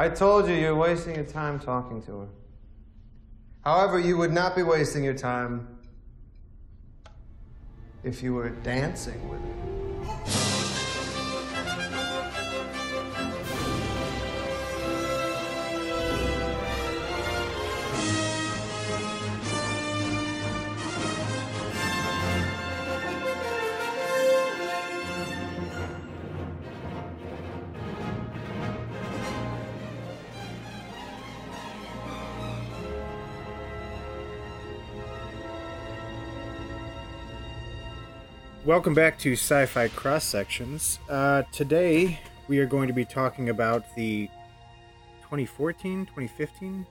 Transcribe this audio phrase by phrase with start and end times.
[0.00, 2.28] I told you you're wasting your time talking to her.
[3.64, 5.66] However, you would not be wasting your time
[8.04, 10.37] if you were dancing with her.
[38.68, 40.98] Welcome back to Sci-Fi Cross Sections.
[41.08, 44.26] Uh, today we are going to be talking about the
[45.22, 46.86] 2014, 2015,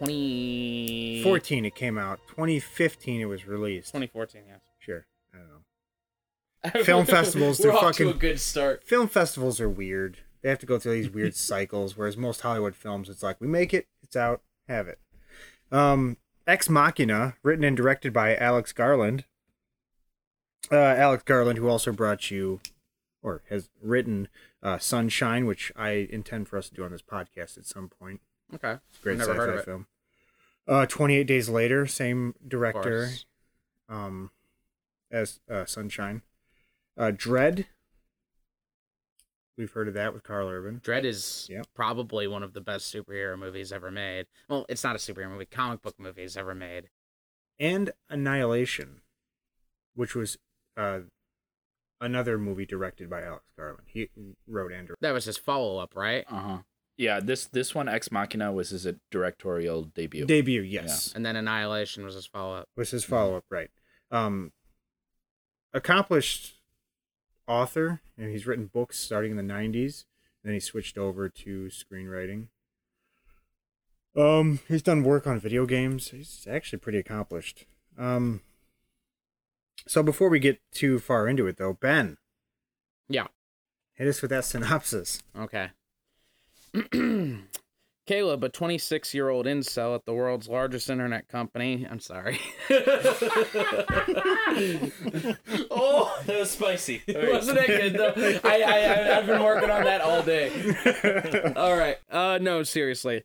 [0.00, 2.20] 2014 it came out.
[2.28, 3.88] 2015 it was released.
[3.88, 4.60] 2014, yes.
[4.80, 5.48] Sure, I don't
[6.76, 6.82] know.
[6.84, 8.84] Film festivals, We're they're off fucking- to a good start.
[8.84, 10.18] Film festivals are weird.
[10.42, 11.96] They have to go through these weird cycles.
[11.96, 14.98] Whereas most Hollywood films, it's like we make it, it's out, have it.
[15.70, 19.24] Um, Ex Machina, written and directed by Alex Garland.
[20.70, 22.60] Uh, Alex Garland, who also brought you,
[23.22, 24.28] or has written
[24.62, 28.20] uh, Sunshine, which I intend for us to do on this podcast at some point.
[28.54, 28.78] Okay.
[29.02, 29.64] Great Never sci-fi heard of it.
[29.64, 29.86] film.
[30.68, 33.10] Uh, Twenty Eight Days Later, same director
[33.88, 34.30] um,
[35.10, 36.22] as uh, Sunshine.
[36.96, 37.66] Uh, Dredd.
[39.58, 40.80] We've heard of that with Karl Urban.
[40.82, 41.66] Dredd is Yep.
[41.74, 44.26] probably one of the best superhero movies ever made.
[44.48, 46.88] Well, it's not a superhero movie, comic book movies ever made.
[47.58, 49.02] and Annihilation,
[49.94, 50.38] which was
[50.76, 51.00] uh,
[52.00, 53.82] another movie directed by Alex Garland.
[53.86, 54.08] He
[54.46, 55.02] wrote and directed.
[55.02, 56.24] That was his follow up, right?
[56.30, 56.58] Uh huh.
[56.96, 60.26] Yeah, this this one Ex Machina was his directorial debut.
[60.26, 62.68] Debut, yes, And then Annihilation was his follow up.
[62.76, 63.70] was his follow up, right?
[64.10, 64.52] Um,
[65.72, 66.56] accomplished
[67.48, 70.04] author, and he's written books starting in the '90s.
[70.44, 72.48] Then he switched over to screenwriting.
[74.14, 76.10] Um, he's done work on video games.
[76.10, 77.64] He's actually pretty accomplished.
[77.98, 78.42] Um,
[79.86, 82.16] so before we get too far into it, though, Ben,
[83.08, 83.26] Yeah.
[83.94, 85.22] hit us with that synopsis.
[85.38, 85.70] Okay.
[88.04, 91.86] Caleb, a 26 year old incel at the world's largest internet company.
[91.88, 92.40] I'm sorry.
[95.70, 97.02] oh, that was spicy.
[97.08, 98.12] Wasn't that good though?
[98.44, 100.50] I, I, I, I've been working on that all day.
[101.56, 101.98] All right.
[102.10, 103.22] Uh, no, seriously.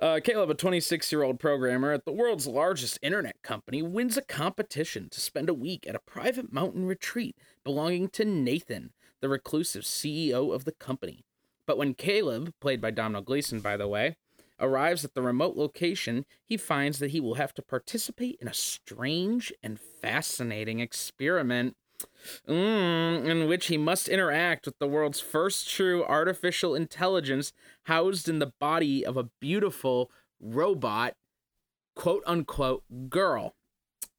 [0.00, 4.22] Uh, Caleb, a 26 year old programmer at the world's largest internet company, wins a
[4.22, 9.82] competition to spend a week at a private mountain retreat belonging to Nathan, the reclusive
[9.82, 11.24] CEO of the company.
[11.66, 14.16] But when Caleb, played by Domhnall Gleeson, by the way,
[14.60, 18.54] arrives at the remote location, he finds that he will have to participate in a
[18.54, 21.74] strange and fascinating experiment
[22.48, 27.52] Mm, in which he must interact with the world's first true artificial intelligence
[27.84, 30.10] housed in the body of a beautiful
[30.40, 31.14] robot,
[31.94, 33.54] quote unquote, girl.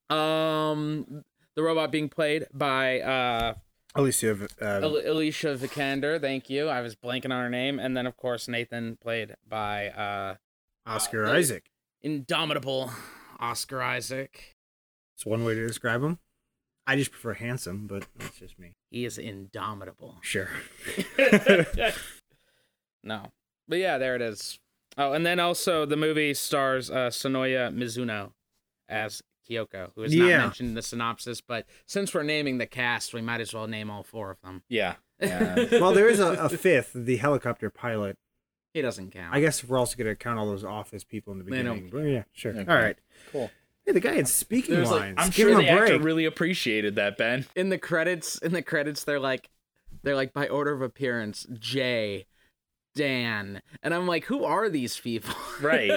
[0.09, 1.23] Um,
[1.55, 3.53] the robot being played by uh,
[3.95, 6.19] Alicia, uh, Al- Alicia Vikander.
[6.19, 6.67] Thank you.
[6.67, 10.35] I was blanking on her name, and then of course Nathan, played by uh,
[10.85, 11.71] Oscar uh, Isaac.
[12.01, 12.91] indomitable
[13.39, 14.55] Oscar Isaac.
[15.15, 16.19] It's one way to describe him.
[16.89, 18.73] I just prefer handsome, but that's just me.
[18.89, 20.17] He is indomitable.
[20.21, 20.49] Sure.
[23.03, 23.31] No.
[23.67, 24.59] But yeah, there it is.
[24.97, 28.31] Oh, and then also the movie stars uh, Sonoya Mizuno
[28.89, 30.37] as Kyoko, who is not Yeah.
[30.39, 33.89] mentioned in the synopsis, but since we're naming the cast, we might as well name
[33.89, 34.63] all four of them.
[34.67, 34.95] Yeah.
[35.21, 35.55] Yeah.
[35.79, 38.17] well, there is a, a fifth, the helicopter pilot.
[38.73, 39.33] he doesn't count.
[39.33, 41.89] I guess we're also going to count all those office people in the They don't
[41.89, 41.89] beginning.
[41.91, 42.51] But yeah, sure.
[42.51, 42.69] Okay.
[42.71, 42.97] All right.
[43.31, 43.49] Cool.
[43.89, 45.15] Hey, the guy had speaking There's like, lines.
[45.17, 45.91] I'm Give sure him the a break.
[45.93, 47.47] actor really appreciated that, Ben.
[47.55, 49.49] in the credits, in the credits, they're like,
[50.03, 52.27] they're like by order of appearance, Jay,
[52.93, 55.33] Dan, and I'm like, who are these people?
[55.59, 55.89] Right.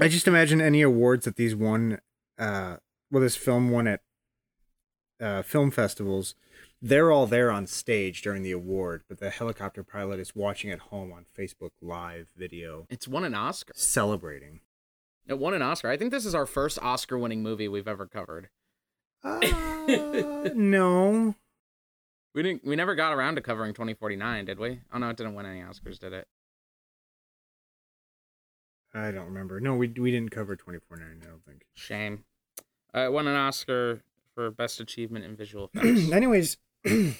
[0.00, 1.98] I just imagine any awards that these won,
[2.38, 2.76] uh,
[3.10, 4.00] well, this film won at
[5.20, 6.36] uh, film festivals.
[6.80, 10.78] They're all there on stage during the award, but the helicopter pilot is watching at
[10.78, 13.72] home on Facebook Live video, it's won an Oscar.
[13.74, 14.60] celebrating.
[15.28, 15.88] It won an Oscar.
[15.90, 18.48] I think this is our first Oscar-winning movie we've ever covered.
[19.22, 19.38] Uh,
[20.54, 21.34] no.
[22.34, 22.64] We didn't.
[22.64, 24.80] We never got around to covering 2049, did we?
[24.92, 26.26] Oh no, it didn't win any Oscars, did it?
[28.94, 29.60] I don't remember.
[29.60, 31.66] No, we we didn't cover 2049, I don't think.
[31.74, 32.24] Shame.
[32.94, 34.02] Uh, it won an Oscar
[34.34, 36.10] for best achievement in visual effects.
[36.12, 36.56] Anyways,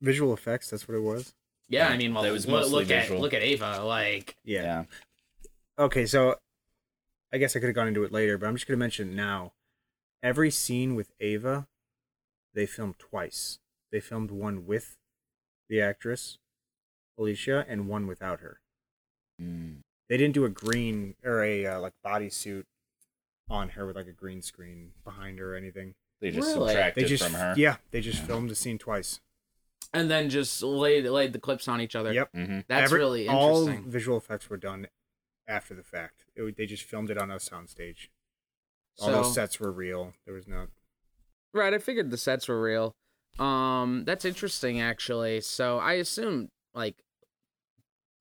[0.00, 1.34] visual effects, that's what it was.
[1.68, 3.20] yeah, I mean, well, That was look, mostly look at visual.
[3.20, 3.82] look at Ava.
[3.84, 4.84] Like, Yeah.
[5.82, 6.36] Okay, so
[7.32, 9.10] I guess I could have gone into it later, but I'm just going to mention
[9.10, 9.52] it now.
[10.22, 11.66] Every scene with Ava,
[12.54, 13.58] they filmed twice.
[13.90, 14.96] They filmed one with
[15.68, 16.38] the actress,
[17.18, 18.60] Alicia and one without her.
[19.40, 19.78] Mm.
[20.08, 22.64] They didn't do a green or a uh, like bodysuit
[23.50, 25.94] on her with like a green screen behind her or anything.
[26.20, 26.68] They just Really?
[26.68, 27.54] subtracted They just from her.
[27.56, 29.20] yeah, they just filmed the scene twice.
[29.92, 32.12] And then just laid laid the clips on each other.
[32.12, 32.30] Yep.
[32.32, 33.90] hmm That's Every- really all interesting.
[33.90, 34.86] visual effects were done
[35.52, 36.24] after the fact.
[36.34, 38.08] It, they just filmed it on a soundstage.
[38.98, 40.14] All So- those sets were real.
[40.24, 40.66] There was no.
[41.54, 42.94] Right, I figured the sets were real.
[43.38, 45.40] Um, that's interesting actually.
[45.42, 47.02] So I assume like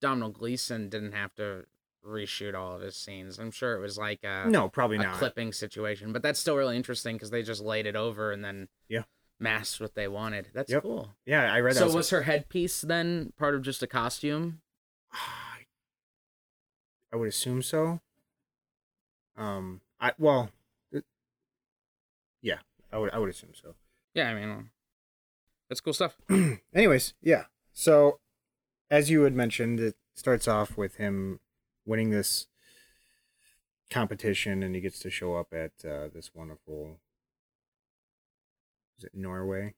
[0.02, 1.66] Domhnall Gleeson didn't have to
[2.06, 3.38] reshoot all of his scenes.
[3.38, 5.16] I'm sure it was like a No, probably a not.
[5.18, 8.68] clipping situation, but that's still really interesting because they just laid it over and then
[8.90, 9.04] Yeah.
[9.40, 10.50] masked what they wanted.
[10.54, 10.82] That's Yep.
[10.84, 11.16] cool.
[11.26, 11.80] Yeah, I read that.
[11.80, 14.62] So was was her headpiece then part of just a costume?
[17.12, 18.00] I would assume so.
[19.38, 20.50] Um, I well,
[20.92, 21.06] it-
[22.42, 22.60] yeah,
[22.92, 23.76] I would I would assume so.
[24.14, 24.70] Yeah, I mean,
[25.70, 26.18] that's cool stuff.
[26.74, 27.46] Anyways, yeah.
[27.74, 28.20] So,
[28.90, 31.40] as you had mentioned, it starts off with him
[31.86, 32.48] winning this
[33.90, 37.00] competition, and he gets to show up at uh, this wonderful.
[38.98, 39.74] Is it Norway?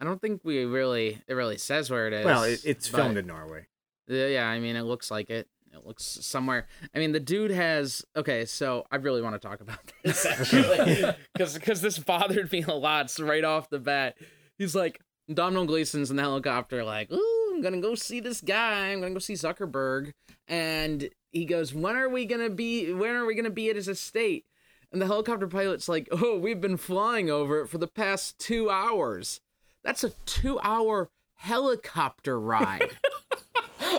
[0.00, 2.24] I don't think we really it really says where it is.
[2.24, 3.66] well, it, it's filmed in Norway.
[4.06, 5.48] Yeah, yeah, I mean, it looks like it.
[5.72, 6.66] It looks somewhere.
[6.94, 8.04] I mean, the dude has.
[8.16, 12.62] Okay, so I really want to talk about this actually, because because this bothered me
[12.62, 14.16] a lot so right off the bat.
[14.58, 15.00] He's like,
[15.32, 18.88] Domhnall Gleeson's in the helicopter, like, ooh, I'm gonna go see this guy.
[18.88, 20.12] I'm gonna go see Zuckerberg,
[20.46, 22.92] and he goes, when are we gonna be?
[22.92, 24.44] When are we gonna be at his estate?
[24.90, 28.70] And the helicopter pilot's like, oh, we've been flying over it for the past two
[28.70, 29.40] hours.
[29.84, 32.90] That's a two-hour helicopter ride.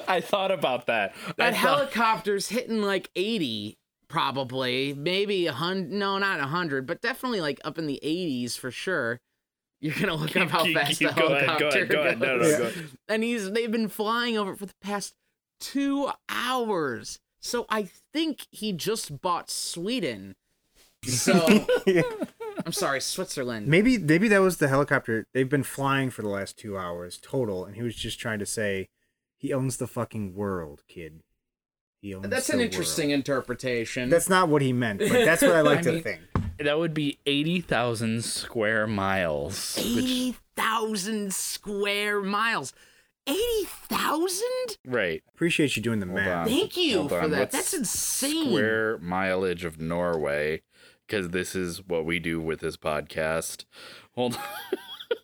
[0.17, 1.13] I thought about that.
[1.37, 3.77] That thought- helicopter's hitting like 80,
[4.07, 4.93] probably.
[4.93, 5.91] Maybe a hundred.
[5.91, 9.19] No, not a hundred, but definitely like up in the 80s for sure.
[9.81, 12.25] You're gonna look up how keep- fast keep- the go ahead, helicopter go ahead, go
[12.25, 12.41] ahead.
[12.41, 12.85] No, no, go ahead.
[13.07, 15.13] And he's they've been flying over for the past
[15.61, 17.19] two hours.
[17.39, 20.35] So I think he just bought Sweden.
[21.05, 21.63] So
[22.65, 23.67] I'm sorry, Switzerland.
[23.67, 25.25] Maybe maybe that was the helicopter.
[25.33, 28.45] They've been flying for the last two hours total, and he was just trying to
[28.45, 28.89] say
[29.39, 31.21] he owns the fucking world, kid.
[32.01, 32.29] He owns.
[32.29, 32.71] That's the an world.
[32.71, 34.09] interesting interpretation.
[34.09, 36.21] That's not what he meant, but that's what I like I to mean- think.
[36.59, 39.77] That would be 80,000 square miles.
[39.77, 42.73] Which, 80,000 square miles.
[43.25, 44.43] 80,000?
[44.85, 45.23] right.
[45.33, 46.27] Appreciate you doing the Hold math.
[46.41, 46.47] on.
[46.47, 47.39] Thank you Hold for on, that.
[47.39, 48.47] what's That's insane.
[48.49, 50.61] Square mileage of Norway,
[51.07, 53.63] because this is what we do with this podcast.
[54.15, 54.41] Hold on.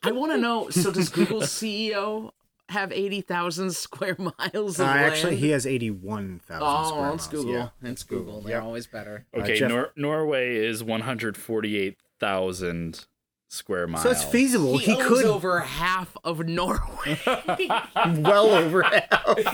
[0.04, 2.32] I want to know so, does Google's CEO
[2.70, 5.06] have 80,000 square miles Uh, of land?
[5.06, 7.46] actually, he has eighty-one thousand Oh, square it's miles.
[7.46, 7.54] Google.
[7.54, 7.70] Yeah.
[7.84, 8.42] It's Google.
[8.42, 8.64] They're Yep.
[8.64, 9.26] always better.
[9.36, 13.06] Uh, Okay, Jeff- Nor- Norway is 148,000
[13.50, 14.04] square miles.
[14.04, 14.78] So it's feasible.
[14.78, 17.20] he, He, owns could over half of Norway.
[18.18, 19.40] well over half.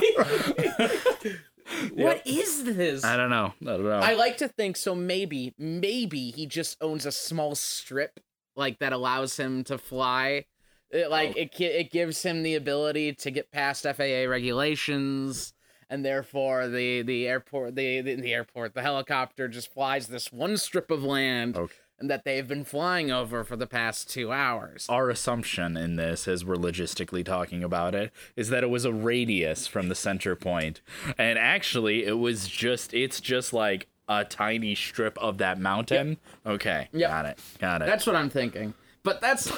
[1.94, 3.02] What is this?
[3.04, 3.54] I don't know.
[3.62, 4.00] I don't know.
[4.00, 4.94] I like to think so.
[4.94, 8.20] Maybe, maybe he just owns a small strip
[8.56, 10.44] like that allows him to fly.
[10.92, 11.40] It, like Oh.
[11.40, 15.54] it, it gives him the ability to get past FAA regulations,
[15.88, 20.56] and therefore the the airport, the the, the airport, the helicopter just flies this one
[20.56, 21.74] strip of land, Okay.
[21.98, 24.86] and that they've been flying over for the past two hours.
[24.88, 28.92] Our assumption in this, as we're logistically talking about it, is that it was a
[28.92, 30.82] radius from the center point,
[31.16, 36.18] and actually, it was just—it's just like a tiny strip of that mountain.
[36.44, 37.10] Okay, Yep.
[37.10, 37.86] got it, got it.
[37.86, 38.74] That's what I'm thinking.
[39.04, 39.50] But that's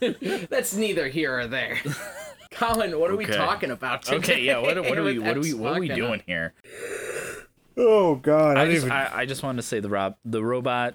[0.48, 1.78] that's neither here or there.
[2.50, 4.16] Colin, what are we talking about today?
[4.16, 4.42] okay.
[4.42, 4.58] Yeah.
[4.58, 5.18] What, what are we?
[5.18, 5.54] What are we?
[5.54, 6.54] What are we doing here?
[7.76, 8.56] Oh God!
[8.56, 8.92] I, I just, even.
[8.92, 10.94] I, I just wanted to say the rob, the robot.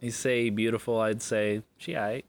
[0.00, 1.00] You say beautiful.
[1.00, 2.24] I'd say she aight.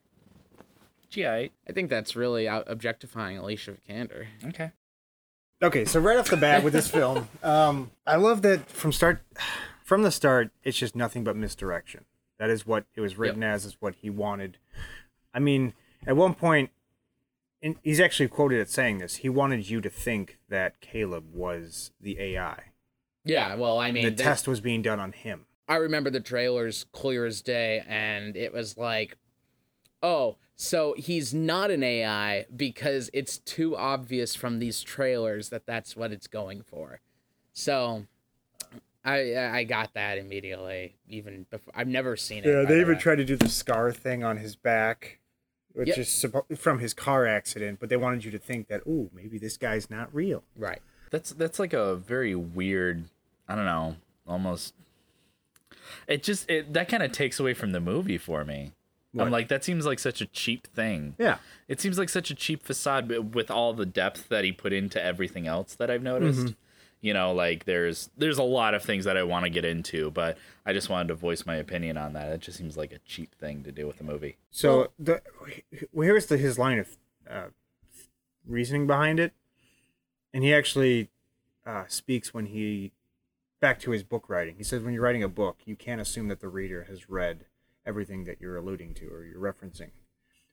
[1.09, 1.51] She aight.
[1.67, 4.27] I think that's really out objectifying Alicia Vikander.
[4.47, 4.71] Okay.
[5.61, 9.21] Okay, so right off the bat with this film, um, I love that from start,
[9.83, 12.05] from the start, it's just nothing but misdirection.
[12.39, 13.65] That is what it was written as.
[13.65, 14.57] Is what he wanted.
[15.33, 15.73] I mean,
[16.07, 16.71] at one point,
[17.61, 19.17] and he's actually quoted as saying this.
[19.17, 22.63] He wanted you to think that Caleb was the AI.
[23.25, 25.45] Yeah, well, I mean, the test was being done on him.
[25.67, 29.17] I remember the trailers clear as day, and it was like,
[30.01, 35.95] oh, so he's not an AI because it's too obvious from these trailers that that's
[35.95, 37.01] what it's going for.
[37.53, 38.07] So,
[39.11, 40.95] I I got that immediately.
[41.07, 42.47] Even before I've never seen it.
[42.47, 45.19] Yeah, they even tried to do the scar thing on his back,
[45.73, 45.97] which Yep.
[45.97, 47.79] is suppo- from his car accident.
[47.79, 50.43] But they wanted you to think that, oh, maybe this guy's not real.
[50.55, 50.81] right.
[51.11, 53.05] That's that's like a very weird.
[53.47, 53.95] I don't know.
[54.27, 54.75] Almost.
[56.07, 58.73] It just it that kind of takes away from the movie for me.
[59.11, 59.25] What?
[59.25, 61.15] I'm like, that seems like such a cheap thing.
[61.17, 61.39] Yeah.
[61.67, 64.71] It seems like such a cheap facade but with all the depth that he put
[64.71, 66.39] into everything else that I've noticed.
[66.41, 66.53] Mm-hmm.
[67.01, 70.11] You know, like there's there's a lot of things that I want to get into,
[70.11, 72.29] but I just wanted to voice my opinion on that.
[72.29, 74.37] It just seems like a cheap thing to do with a movie.
[74.51, 75.21] So the
[75.93, 76.97] here's the his line of
[77.29, 77.47] uh,
[78.45, 79.33] reasoning behind it,
[80.33, 81.09] and he actually
[81.65, 82.91] uh, speaks when he
[83.61, 84.55] back to his book writing.
[84.57, 87.45] He says when you're writing a book, you can't assume that the reader has read
[87.85, 89.91] everything that you're alluding to or you're referencing.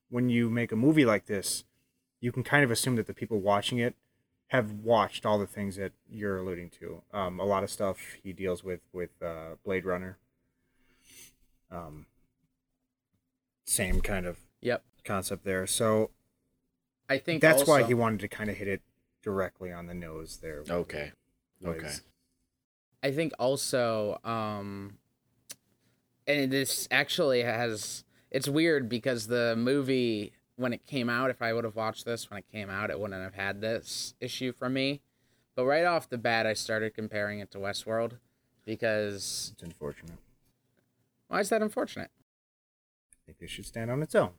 [0.09, 1.65] When you make a movie like this,
[2.21, 3.95] you can kind of assume that the people watching it
[4.49, 7.03] have watched all the things that you're alluding to.
[7.13, 10.19] Um, a lot of stuff he deals with with uh, Blade Runner.
[11.71, 12.07] Um,
[13.65, 14.85] same kind of Yep.
[15.05, 15.67] concept there.
[15.67, 16.11] So
[17.09, 18.83] I think that's why he wanted to kind of hit it
[19.23, 20.63] directly on the nose there.
[20.69, 21.13] Okay.
[21.61, 21.95] was- okay.
[23.03, 24.99] I think also, um,
[26.27, 28.05] and this actually has.
[28.31, 32.31] It's weird because the movie, when it came out, if I would have watched this
[32.31, 35.01] when it came out, it wouldn't have had this issue from me.
[35.55, 38.13] But right off the bat, I started comparing it to Westworld
[38.65, 40.19] because It's unfortunate.
[41.29, 42.11] why is that unfortunate?
[43.13, 44.31] I think this should stand on its own.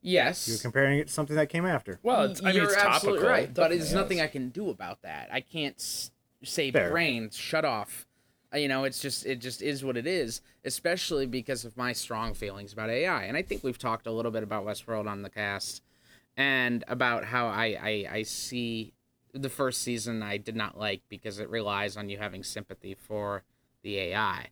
[0.00, 1.98] Yes, You're comparing it to something that came after.
[2.02, 3.30] Well, it's, I mean, You're it's absolutely topical.
[3.30, 4.20] right, but there's nothing.
[4.20, 5.28] I can do about that.
[5.32, 5.80] I can't
[6.42, 6.90] say Fair.
[6.90, 8.06] brain shut off.
[8.54, 10.40] Uh, You know, it's just it just is what it is.
[10.64, 14.30] Especially because of my strong feelings about AI, and I think we've talked a little
[14.30, 15.82] bit about Westworld on the cast,
[16.36, 18.94] and about how I I, I see
[19.32, 23.42] the first season I did not like because it relies on you having sympathy for
[23.82, 24.48] the AI.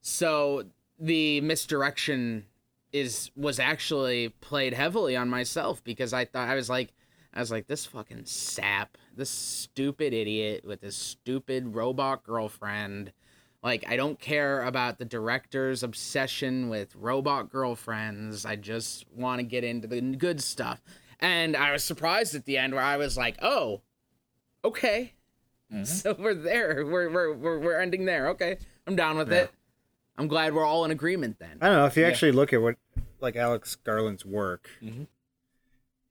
[0.00, 0.64] So
[0.98, 2.46] the misdirection
[2.92, 6.92] is was actually played heavily on myself because I thought I was like
[7.32, 13.12] I was like this fucking sap, this stupid idiot with this stupid robot girlfriend.
[13.62, 18.46] Like I don't care about the director's obsession with robot girlfriends.
[18.46, 20.80] I just want to get into the good stuff.
[21.18, 23.82] And I was surprised at the end where I was like, "Oh,
[24.64, 25.14] okay."
[25.84, 26.84] So we're there.
[26.84, 28.30] We're, we're we're we're ending there.
[28.30, 28.58] Okay.
[28.88, 29.52] I'm down with it.
[30.18, 31.58] I'm glad we're all in agreement then.
[31.60, 32.74] I don't know if you actually look at what
[33.20, 34.68] like Alex Garland's work.
[34.82, 35.04] Mm-hmm.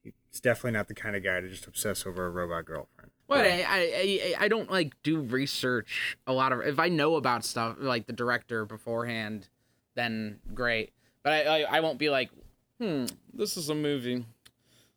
[0.03, 3.11] He's definitely not the kind of guy to just obsess over a robot girlfriend.
[3.29, 7.15] But I, I I I don't like do research a lot of if I know
[7.15, 9.47] about stuff like the director beforehand,
[9.95, 10.91] then great.
[11.23, 12.31] But I I, I won't be like,
[12.79, 14.25] hmm, this is a movie.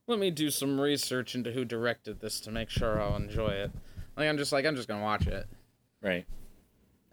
[0.06, 3.70] Let me do some research into who directed this to make sure I'll enjoy it.
[4.16, 5.46] Like I'm just like I'm just gonna watch it,
[6.02, 6.26] Right.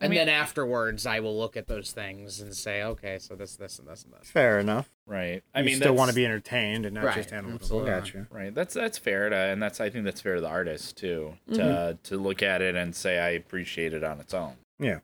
[0.02, 3.56] And mean- then afterwards I will look at those things and say, okay, so this
[3.56, 4.30] this and this and this.
[4.30, 4.90] Fair enough.
[5.06, 5.44] Right.
[5.54, 7.88] I I mean, mean, still want to be entertained and not Right, just analytical.
[7.88, 7.90] absolutely.
[7.92, 8.28] Gotcha.
[8.32, 8.54] Right.
[8.54, 11.60] That's that's fair to, and that's I think that's fair to the artist too to
[11.60, 11.98] Mm-hmm.
[12.04, 14.54] to look at it and say I appreciate it on its own.
[14.80, 15.00] Yeah.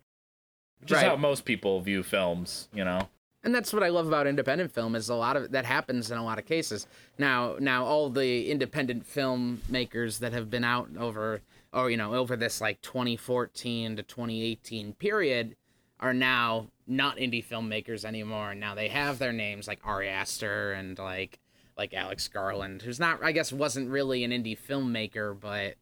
[0.79, 1.05] Which is Right.
[1.07, 2.67] how most people view films.
[2.73, 3.09] You know.
[3.43, 6.17] and that's what I love about independent film is a lot of that happens in
[6.17, 6.87] a lot of cases.
[7.17, 11.41] Now, now all the independent filmmakers that have been out over,
[11.75, 15.55] or you know, over this like 2014 to 2018 period,
[15.99, 18.51] are now not indie filmmakers anymore.
[18.51, 21.39] And now they have their names like Ari Aster and like
[21.77, 25.75] like Alex Garland, who's not, I guess, wasn't really an indie filmmaker, but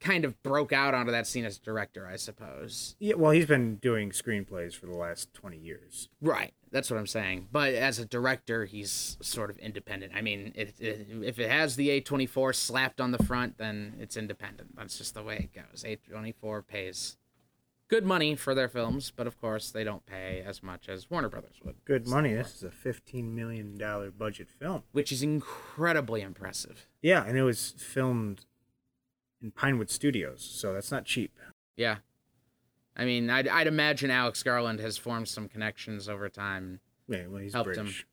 [0.00, 2.96] kind of broke out onto that scene as a director, I suppose.
[2.98, 3.14] Yeah.
[3.14, 6.08] Well, he's been doing screenplays for the last twenty years.
[6.20, 6.54] Right.
[6.70, 7.48] That's what I'm saying.
[7.50, 10.12] But as a director, he's sort of independent.
[10.14, 14.18] I mean, it, it, if it has the A24 slapped on the front, then it's
[14.18, 14.76] independent.
[14.76, 15.82] That's just the way it goes.
[15.82, 17.16] A24 pays
[17.88, 21.30] good money for their films, but of course, they don't pay as much as Warner
[21.30, 22.34] Brothers would, Good money.
[22.34, 24.82] This is a fifteen million dollar budget film.
[24.92, 26.86] which is incredibly impressive.
[27.00, 28.44] Yeah, and it was filmed
[29.42, 31.32] in Pinewood Studios, so that's not cheap.
[31.76, 31.96] Yeah.
[32.96, 36.80] I mean, I'd, I'd imagine Alex Garland has formed some connections over time.
[37.08, 38.06] Yeah, well, he's Helped him British.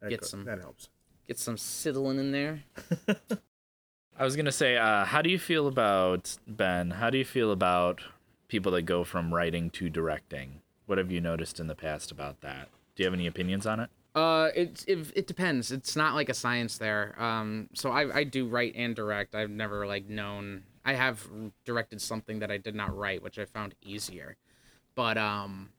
[0.00, 0.88] That get go- some- That helps.
[1.28, 2.62] Get some sizzling in there.
[4.18, 6.90] I was gonna say, uh, how do you feel about Ben?
[6.90, 8.02] How do you feel about
[8.48, 10.60] people that go from writing to directing?
[10.86, 12.68] What have you noticed in the past about that?
[12.96, 13.90] Do you have any opinions on it?
[14.14, 15.70] Uh, it, it it depends.
[15.70, 17.14] It's not like a science there.
[17.22, 19.34] Um, so I I do write and direct.
[19.34, 20.64] I've never like known.
[20.84, 21.28] I have
[21.64, 24.36] directed something that I did not write, which I found easier.
[24.94, 25.70] But um,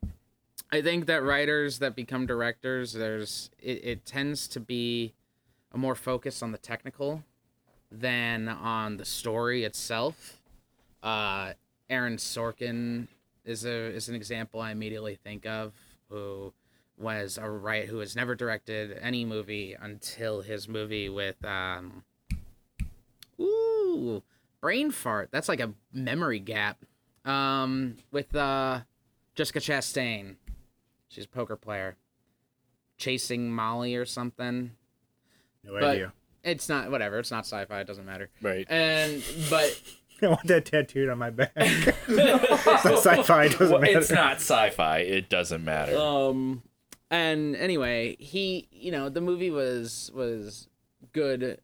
[0.71, 5.13] I think that writers that become directors, there's it, it tends to be
[5.73, 7.23] a more focus on the technical
[7.91, 10.39] than on the story itself.
[11.03, 11.53] Uh,
[11.89, 13.07] Aaron Sorkin
[13.43, 15.73] is a is an example I immediately think of
[16.09, 16.53] who
[17.01, 22.03] was a right who has never directed any movie until his movie with um
[23.39, 24.22] ooh
[24.62, 26.77] brain fart that's like a memory gap
[27.25, 28.81] um with uh
[29.36, 30.36] Jessica Chastain
[31.08, 31.96] she's a poker player
[32.98, 34.74] Chasing Molly or something.
[35.63, 36.13] No But idea.
[36.43, 37.17] it's not whatever.
[37.17, 37.79] It's not sci-fi.
[37.79, 38.29] It doesn't matter.
[38.43, 38.67] Right.
[38.70, 39.81] And but
[40.22, 41.51] I want that tattooed on my back.
[41.55, 43.46] it's not sci-fi.
[43.46, 43.98] It doesn't Well, matter.
[43.98, 45.00] it's not sci-fi.
[45.00, 45.98] It doesn't matter.
[45.98, 46.62] um
[47.12, 50.68] and anyway he you know the movie was was
[51.13, 51.62] good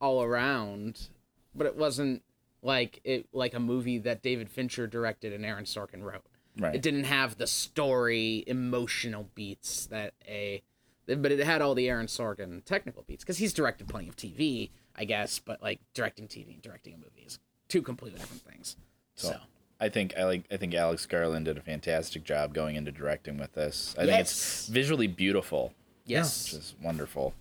[0.00, 1.08] all around
[1.54, 2.22] but it wasn't
[2.62, 6.24] like it like a movie that david fincher directed and aaron sorkin wrote.
[6.58, 6.74] Right.
[6.74, 10.62] it didn't have the story emotional beats that a
[11.06, 14.70] but it had all the aaron sorkin technical beats because he's directed plenty of tv
[14.96, 18.76] i guess but like directing tv and directing a movie is two completely different things.
[19.14, 19.36] So,
[19.80, 20.44] I think I like.
[20.50, 23.94] I think Alex Garland did a fantastic job going into directing with this.
[23.96, 25.72] I think it's visually beautiful,
[26.04, 27.34] yes which is wonderful.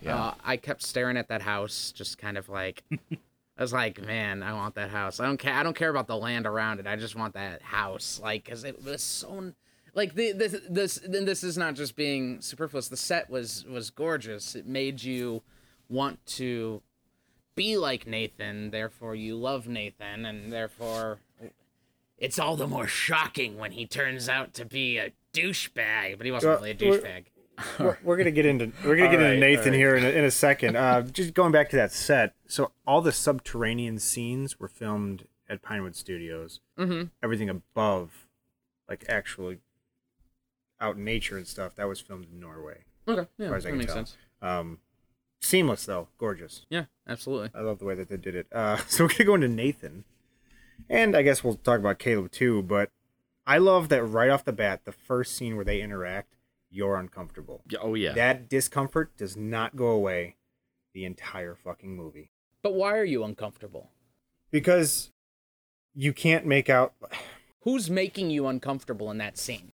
[0.00, 0.16] Yeah.
[0.16, 4.42] Uh, I kept staring at that house, just kind of like, I was like, man,
[4.42, 5.20] I want that house.
[5.20, 5.54] I don't care.
[5.54, 6.86] I don't care about the land around it.
[6.86, 9.52] I just want that house, like, cause it was so,
[9.94, 12.88] like, the this this then this is not just being superfluous.
[12.88, 14.54] The set was was gorgeous.
[14.54, 15.42] It made you
[15.88, 16.82] want to
[17.54, 18.70] be like Nathan.
[18.70, 21.20] Therefore, you love Nathan, and therefore,
[22.18, 26.16] it's all the more shocking when he turns out to be a douchebag.
[26.16, 27.24] But he wasn't really a douchebag.
[27.78, 29.74] we're, we're gonna get into we're gonna get All into right, Nathan right.
[29.78, 30.76] here in a, in a second.
[30.84, 32.34] Uh, just going back to that set.
[32.48, 36.60] So all the subterranean scenes were filmed at Pinewood Studios.
[36.78, 37.04] Mm-hmm.
[37.22, 38.26] Everything above,
[38.88, 39.58] like actually
[40.80, 42.84] out in nature and stuff, that was filmed in Norway.
[43.06, 43.96] Okay, yeah, far as I that makes tell.
[44.04, 44.16] sense.
[44.42, 44.78] Um,
[45.40, 46.66] seamless though, gorgeous.
[46.70, 47.50] Yeah, absolutely.
[47.54, 48.46] I love the way that they did it.
[48.52, 50.04] Uh, so we're gonna go into Nathan,
[50.88, 52.62] and I guess we'll talk about Caleb too.
[52.62, 52.90] But
[53.46, 56.36] I love that right off the bat, the first scene where they interact,
[56.70, 57.62] you're uncomfortable.
[57.80, 58.12] Oh yeah.
[58.12, 60.36] That discomfort does not go away
[60.92, 62.30] the entire fucking movie
[62.62, 63.90] But why are you uncomfortable?
[64.50, 65.10] because
[65.94, 66.94] you can't make out
[67.62, 69.72] Who's making you uncomfortable in that scene?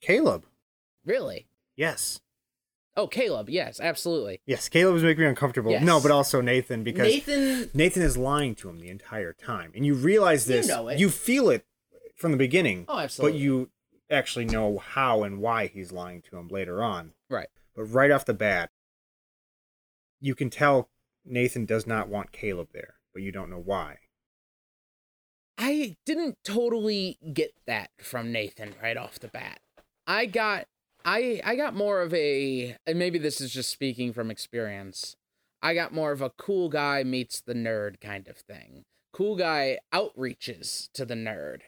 [0.00, 0.44] Caleb.
[1.04, 1.46] Really?
[1.76, 2.20] Yes,
[2.96, 3.48] Oh, Caleb.
[3.48, 4.40] Yes, absolutely.
[4.44, 5.70] yes, Caleb is making me uncomfortable.
[5.70, 5.82] Yes.
[5.82, 7.70] No, but also Nathan because Nathan.
[7.72, 10.66] Nathan is lying to him the entire time, and you realize this.
[10.68, 10.98] You know it.
[10.98, 11.64] You feel it
[12.16, 12.84] from the beginning.
[12.88, 13.32] Oh, absolutely.
[13.32, 13.70] But you
[14.10, 17.12] actually know how and why he's lying to him later on.
[17.30, 17.48] Right.
[17.74, 18.70] But right off the bat,
[20.20, 20.90] you can tell
[21.24, 23.98] Nathan does not want Caleb there, but you don't know why.
[25.58, 29.60] I didn't totally get that from Nathan right off the bat.
[30.06, 30.66] I got
[31.04, 35.16] I I got more of a and maybe this is just speaking from experience.
[35.62, 38.84] I got more of a cool guy meets the nerd kind of thing.
[39.12, 41.62] Cool guy outreaches to the nerd.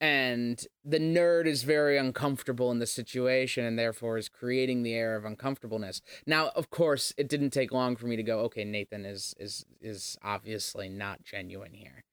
[0.00, 5.14] And the nerd is very uncomfortable in the situation and therefore is creating the air
[5.14, 6.02] of uncomfortableness.
[6.26, 9.64] Now, of course, it didn't take long for me to go, okay, Nathan is is
[9.80, 12.04] is obviously not genuine here.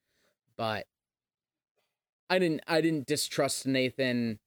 [0.55, 0.85] But
[2.29, 4.39] I didn't I didn't distrust Nathan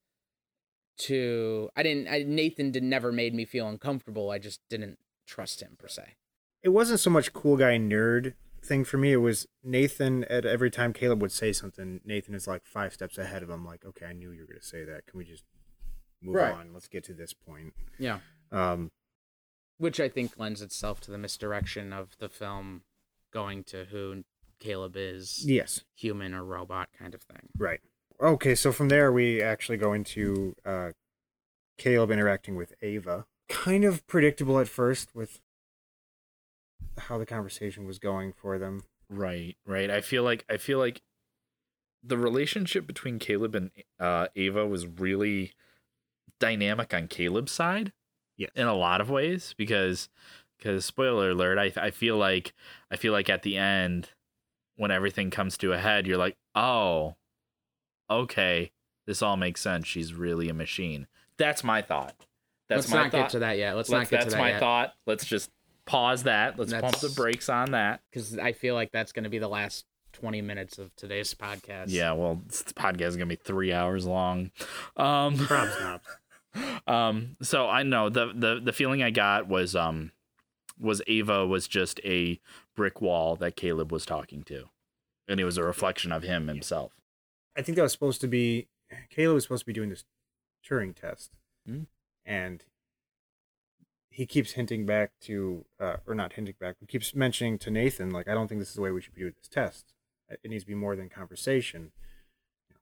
[0.99, 4.29] to I didn't I, Nathan did never made me feel uncomfortable.
[4.29, 6.15] I just didn't trust him per se.
[6.61, 9.11] It wasn't so much cool guy nerd thing for me.
[9.11, 13.17] It was Nathan at every time Caleb would say something, Nathan is like five steps
[13.17, 15.05] ahead of him, like, okay, I knew you were gonna say that.
[15.07, 15.43] Can we just
[16.21, 16.53] move Right.
[16.53, 16.73] on?
[16.73, 17.73] Let's get to this point.
[17.99, 18.19] Yeah.
[18.51, 18.91] Um
[19.77, 22.83] Which I think lends itself to the misdirection of the film
[23.31, 24.23] going to who
[24.59, 25.81] Caleb is, yes.
[25.95, 27.49] human or robot kind of thing.
[27.57, 27.81] Right.
[28.23, 30.91] Okay, so from there we actually go into uh,
[31.77, 33.25] Caleb interacting with Ava.
[33.49, 35.41] Kind of predictable at first with
[36.97, 38.83] how the conversation was going for them.
[39.09, 39.91] Right, right.
[39.91, 41.01] I feel like I feel like
[42.01, 45.51] the relationship between Caleb and uh, Ava was really
[46.39, 47.91] dynamic on Caleb's side.
[48.35, 48.49] Yes.
[48.55, 50.07] in a lot of ways because
[50.57, 52.53] because spoiler alert, I I feel like
[52.89, 54.11] I feel like at the end
[54.77, 57.15] when everything comes to a head, you're like, oh,
[58.21, 58.71] okay,
[59.05, 59.87] this all makes sense.
[59.87, 61.07] She's really a machine.
[61.37, 62.15] That's my thought.
[62.69, 63.17] That's Let's my not thought.
[63.23, 63.75] get to that yet.
[63.75, 64.59] Let's, Let's- not get to that That's my yet.
[64.59, 64.93] thought.
[65.05, 65.49] Let's just
[65.85, 66.57] pause that.
[66.57, 68.01] Let's pump the brakes on that.
[68.09, 71.85] Because I feel like that's going to be the last 20 minutes of today's podcast.
[71.87, 74.51] Yeah, well, this podcast is gonna be three hours long.
[74.95, 76.07] Um, Prob snobs.
[76.87, 80.11] um, so I know the the the feeling I got was um
[80.79, 82.39] was Ava was just a
[82.75, 84.65] brick wall that Caleb was talking to,
[85.27, 86.91] and it was a reflection of him himself.
[87.55, 88.67] I think that was supposed to be
[89.09, 90.03] Caleb was supposed to be doing this
[90.67, 91.35] Turing test,
[91.65, 91.83] Hmm.
[92.25, 92.63] and
[94.09, 98.11] he keeps hinting back to, uh, or not hinting back, but keeps mentioning to Nathan,
[98.11, 99.93] like, I don't think this is the way we should be doing this test.
[100.29, 101.91] It needs to be more than conversation.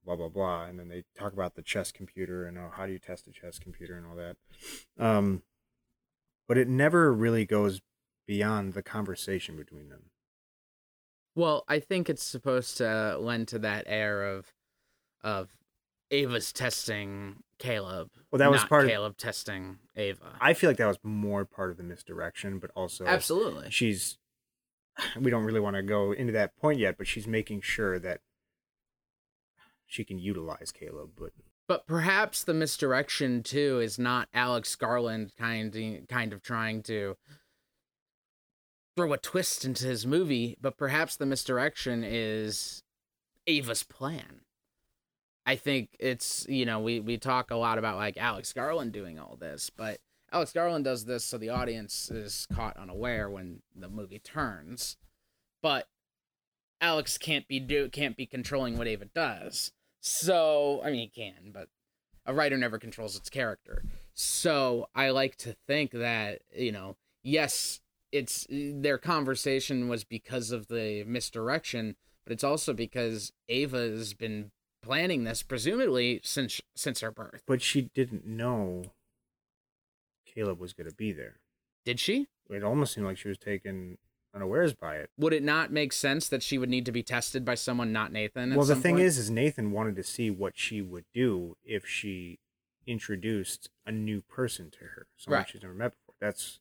[0.03, 2.91] Blah blah blah, and then they talk about the chess computer and oh, how do
[2.91, 4.35] you test a chess computer and all that.
[4.97, 5.43] Um,
[6.47, 7.81] but it never really goes
[8.25, 10.09] beyond the conversation between them.
[11.35, 14.51] Well, I think it's supposed to lend to that air of
[15.23, 15.49] of
[16.09, 18.09] Ava's testing Caleb.
[18.31, 20.35] Well, that was part of- Caleb testing Ava.
[20.41, 23.69] I feel like that was more part of the misdirection, but also Absolutely.
[23.71, 24.17] she's
[25.19, 28.21] we don't really want to go into that point yet, but she's making sure that
[29.85, 31.11] she can utilize Caleb.
[31.17, 31.31] But
[31.67, 37.15] But perhaps the misdirection too is not Alex Garland kind of, kind of trying to
[38.97, 42.83] throw a twist into his movie, but perhaps the misdirection is
[43.47, 44.41] Ava's plan.
[45.45, 49.19] I think it's you know we we talk a lot about like Alex Garland doing
[49.19, 49.99] all this, but
[50.31, 54.97] Alex Garland does this so the audience is caught unaware when the movie turns.
[55.61, 55.87] But
[56.79, 59.71] Alex can't be do can't be controlling what Ava does.
[59.99, 61.67] So I mean he can, but
[62.25, 63.83] a writer never controls its character.
[64.13, 67.79] So I like to think that, you know, yes,
[68.11, 74.51] it's their conversation was because of the misdirection, but it's also because Ava has been
[74.81, 77.43] planning this presumably since since her birth.
[77.45, 78.83] but she didn't know
[80.25, 81.39] Caleb was going to be there.
[81.85, 82.27] Did she?
[82.49, 83.97] It almost seemed like she was taken
[84.33, 85.09] unawares by it.
[85.17, 88.11] Would it not make sense that she would need to be tested by someone not
[88.13, 88.55] Nathan?
[88.55, 89.05] well, the thing point?
[89.05, 92.39] is, is Nathan wanted to see what she would do if she
[92.87, 95.49] introduced a new person to her, someone Right.
[95.49, 96.15] she's never met before.
[96.19, 96.59] That's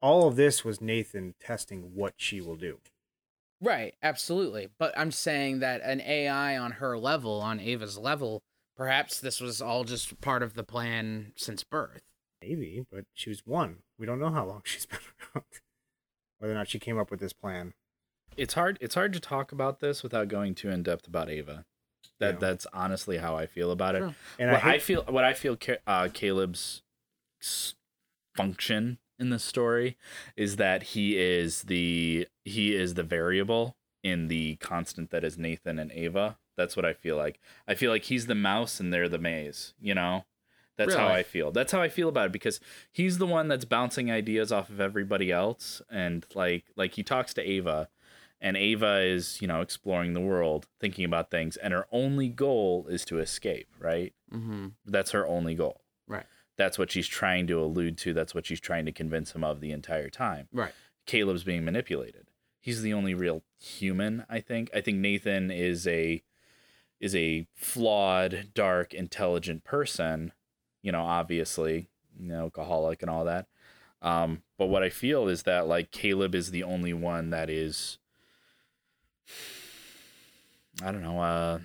[0.00, 2.78] all of this was Nathan testing what she will do.
[3.60, 4.68] Right, absolutely.
[4.78, 8.42] But I'm saying that an AI on her level, on Ava's level,
[8.76, 12.00] perhaps this was all just part of the plan since birth.
[12.42, 13.78] Maybe, but she was one.
[13.98, 15.00] We don't know how long she's been
[15.34, 15.44] around.
[16.38, 17.74] Whether or not she came up with this plan.
[18.36, 18.78] It's hard.
[18.80, 21.66] It's hard to talk about this without going too in depth about Ava.
[22.18, 22.38] That Yeah.
[22.38, 23.98] that's honestly how I feel about it.
[23.98, 24.14] Sure.
[24.38, 26.82] And what I, I, feel, what I feel, uh, Caleb's
[28.34, 29.96] function in the story
[30.36, 35.78] is that he is the he is the variable in the constant that is Nathan
[35.78, 36.38] and Ava.
[36.56, 37.40] That's what I feel like.
[37.68, 39.74] I feel like he's the mouse and they're the maze.
[39.80, 40.24] You know,
[40.76, 41.52] that's how I feel.
[41.52, 44.80] That's how I feel about it because he's the one that's bouncing ideas off of
[44.80, 47.88] everybody else, and like like he talks to Ava.
[48.42, 52.86] And Ava is, you know, exploring the world, thinking about things, and her only goal
[52.88, 54.14] is to escape, right?
[54.32, 54.68] Mm-hmm.
[54.86, 55.82] That's her only goal.
[56.56, 58.12] That's what she's trying to allude to.
[58.12, 60.48] That's what she's trying to convince him of the entire time.
[60.52, 60.72] Right.
[61.06, 62.26] Caleb's being manipulated.
[62.60, 64.70] He's the only real human, I think.
[64.74, 66.22] I think Nathan is a
[67.00, 70.32] is a flawed, dark, intelligent person,
[70.82, 73.46] you know, obviously, you know, alcoholic and all that.
[74.02, 77.98] Um, but what I feel is that like Caleb is the only one that is
[80.82, 81.58] I don't know, uh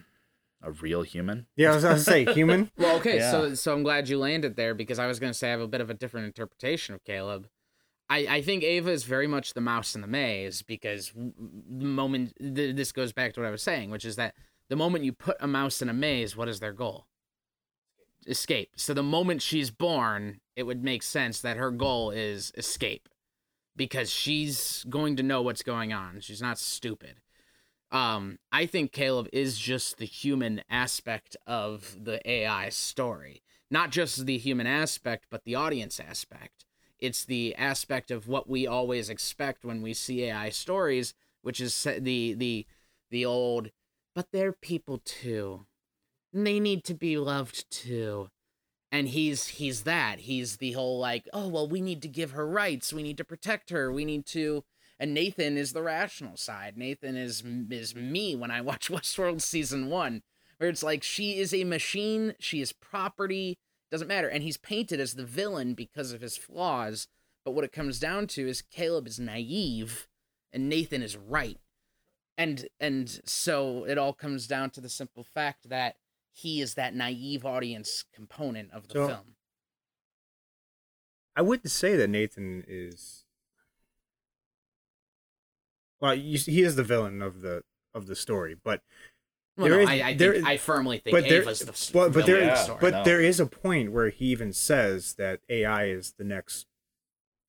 [0.66, 1.46] a real human.
[1.56, 2.72] yeah, I was going to say human.
[2.78, 3.32] Well, okay, Yeah.
[3.32, 5.62] so so I'm glad you landed there because I was going to say I have
[5.62, 7.48] a bit of a different interpretation of Caleb.
[8.10, 12.34] I, I think Ava is very much the mouse in the maze because the moment
[12.40, 14.36] th- this goes back to what I was saying, which is that
[14.70, 17.08] the moment you put a mouse in a maze, what is their goal?
[18.28, 18.72] Escape.
[18.76, 23.08] So the moment she's born, it would make sense that her goal is escape
[23.76, 26.20] because she's going to know what's going on.
[26.22, 27.16] She's not stupid.
[27.92, 33.42] Um, I think Caleb is just the human aspect of the AI story.
[33.72, 36.66] Not just the human aspect, but the audience aspect.
[37.00, 41.84] It's the aspect of what we always expect when we see AI stories, which is
[41.84, 42.66] the the
[43.12, 43.72] the old
[44.16, 45.66] but they're people too.
[46.34, 48.30] And they need to be loved too.
[48.92, 50.20] And he's he's that.
[50.20, 52.94] He's the whole like, oh well, we need to give her rights.
[52.94, 53.92] We need to protect her.
[53.92, 54.64] We need to
[55.00, 56.78] and Nathan is the rational side.
[56.78, 60.22] Nathan is is me when I watch Westworld season 1,
[60.58, 63.58] where it's like she is a machine, she is property,
[63.92, 64.28] doesn't matter.
[64.28, 67.08] And he's painted as the villain because of his flaws,
[67.44, 70.08] but what it comes down to is Caleb is naive
[70.52, 71.58] and Nathan is right.
[72.38, 75.96] And and so it all comes down to the simple fact that
[76.32, 79.36] he is that naive audience component of the So- film.
[81.38, 83.25] I wouldn't say that Nathan is.
[86.06, 87.64] Well, you, he is the villain of the
[87.94, 88.82] of the story, but
[89.58, 91.60] Well, there no, is- I, I, think, there is- I firmly think but there, Ava's
[91.62, 92.78] the s- but, but villain there, of the Yeah, story.
[92.82, 93.04] but no.
[93.04, 96.68] there is a point where he even says that AI is the next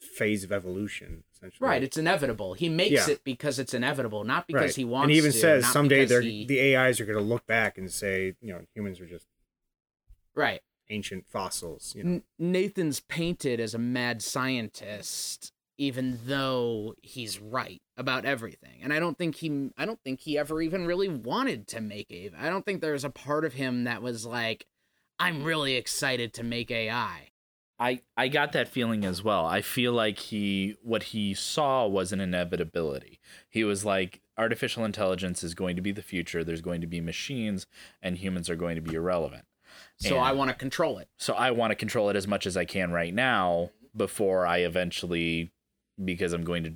[0.00, 1.24] phase of evolution.
[1.34, 2.54] Essentially, Right, it's inevitable.
[2.54, 3.10] He makes Yeah.
[3.10, 4.74] it because it's inevitable, not because right.
[4.76, 5.38] he wants And he even to.
[5.38, 8.62] says someday because he- the AIs are going to look back and say, you know,
[8.74, 9.26] humans are just
[10.34, 10.62] right.
[10.88, 11.92] ancient fossils.
[11.96, 18.80] You know, N- Nathan's painted as a mad scientist, even though he's right about everything.
[18.82, 22.10] And I don't think he, I don't think he ever even really wanted to make
[22.10, 22.36] Ava.
[22.40, 24.66] I don't think there's a part of him that was like,
[25.18, 27.30] I'm really excited to make AI.
[27.78, 29.44] I I got that feeling as well.
[29.44, 33.20] I feel like he what he saw was an inevitability.
[33.50, 36.42] He was like artificial intelligence is going to be the future.
[36.42, 37.66] There's going to be machines
[38.00, 39.44] and humans are going to be irrelevant.
[39.98, 41.08] So And- I want to control it.
[41.18, 44.58] So I want to control it as much as I can right now before I
[44.58, 45.50] eventually
[46.04, 46.74] because I'm going to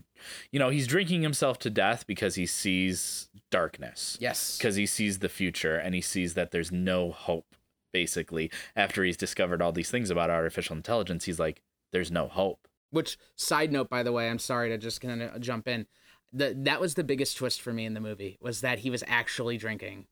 [0.50, 4.16] you know, he's drinking himself to death because he sees darkness.
[4.20, 4.56] Yes.
[4.56, 7.54] Because he sees the future and he sees that there's no hope
[7.92, 11.60] basically after he's discovered all these things about artificial intelligence he's like
[11.92, 12.68] there's no hope.
[12.90, 15.86] Which side note, by the way, I'm sorry to just kind of jump in.
[16.32, 19.02] The that was the biggest twist for me in the movie was that he was
[19.06, 20.06] actually drinking.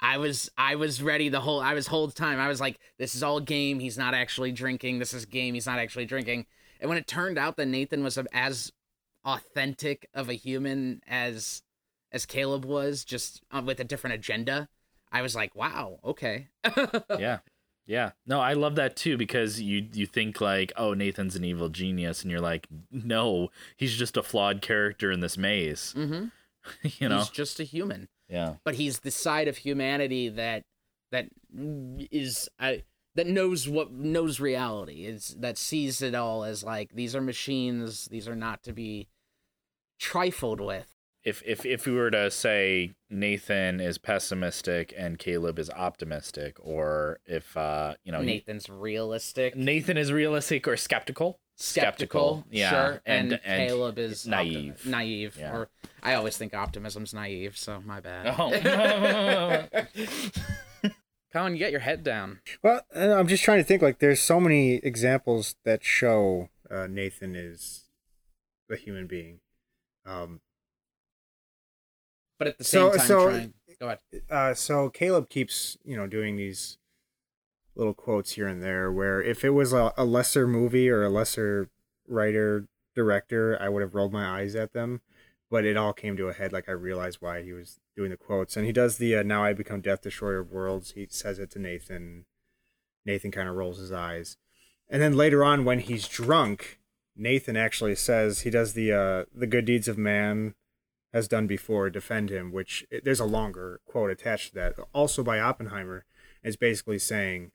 [0.00, 2.38] I was I was ready the whole I was whole time.
[2.38, 3.78] I was like, this is all game.
[3.80, 4.98] He's not actually drinking.
[4.98, 5.54] This is game.
[5.54, 6.46] He's not actually drinking.
[6.80, 8.72] And when it turned out that Nathan was as
[9.24, 11.62] authentic of a human as
[12.12, 14.68] as Caleb was, just uh, with a different agenda,
[15.12, 16.48] I was like, wow, okay.
[17.18, 17.38] yeah.
[17.86, 18.12] Yeah.
[18.26, 22.22] No, I love that too because you you think like, oh, Nathan's an evil genius
[22.22, 25.92] and you're like, no, he's just a flawed character in this maze.
[25.92, 26.26] hmm
[26.82, 27.18] you know.
[27.18, 28.08] He's just a human.
[28.28, 28.54] Yeah.
[28.62, 30.62] but he's the side of humanity that
[31.10, 31.26] that
[32.12, 32.84] is I
[33.20, 38.06] that knows what knows reality is that sees it all as like these are machines
[38.06, 39.08] these are not to be
[39.98, 40.86] trifled with
[41.22, 47.18] if if if we were to say Nathan is pessimistic and Caleb is optimistic, or
[47.26, 53.02] if uh you know he- nathan's realistic Nathan is realistic or skeptical, skeptical, yeah, sure
[53.04, 54.86] and, and, and caleb is optim- naive.
[54.86, 55.54] naive Yeah.
[55.56, 55.68] or
[56.02, 59.66] i always think optimism's naive so my bad Oh.
[61.32, 63.82] colin you get your head down Well, I'm just trying to think.
[63.82, 67.84] Like, there's so many examples that show uh, Nathan is
[68.70, 69.40] a human being.
[70.06, 70.40] Um,
[72.38, 73.98] but at the same So- time so- trying go ahead
[74.30, 76.76] uh, so Caleb keeps, you know, doing these
[77.74, 78.92] little quotes here and there.
[78.92, 81.70] Where if it was a, a lesser movie or a lesser
[82.06, 85.00] writer director, I would have rolled my eyes at them.
[85.50, 86.52] But it all came to a head.
[86.52, 89.44] Like I realized why he was doing the quotes, and he does the uh, "Now
[89.44, 92.26] I become Death Destroyer of Worlds." He says it to Nathan.
[93.04, 94.36] Nathan kind of rolls his eyes,
[94.88, 96.78] and then later on, when he's drunk,
[97.16, 100.54] Nathan actually says he does the uh, "The good deeds of man
[101.12, 105.40] has done before defend him," which there's a longer quote attached to that, also by
[105.40, 106.04] Oppenheimer.
[106.42, 107.50] Is basically saying,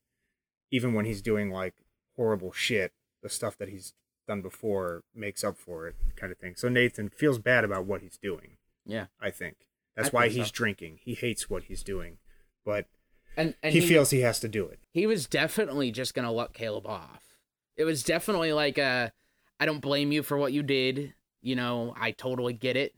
[0.70, 1.74] even when he's doing like
[2.16, 3.94] horrible shit, the stuff that he's
[4.28, 6.54] done before makes up for it, kind of thing.
[6.56, 8.58] So Nathan feels bad about what he's doing.
[8.86, 9.56] yeah I think
[9.96, 10.54] that's I why think he's so.
[10.54, 11.00] drinking.
[11.04, 12.18] He hates what he's doing,
[12.66, 12.86] but
[13.38, 14.80] and, and he, feels he has to do it.
[14.92, 17.22] he was definitely just gonna let Caleb off.
[17.78, 19.12] It was definitely like a,
[19.60, 21.14] I don't blame you for what you did.
[21.42, 22.94] You know, I totally get it.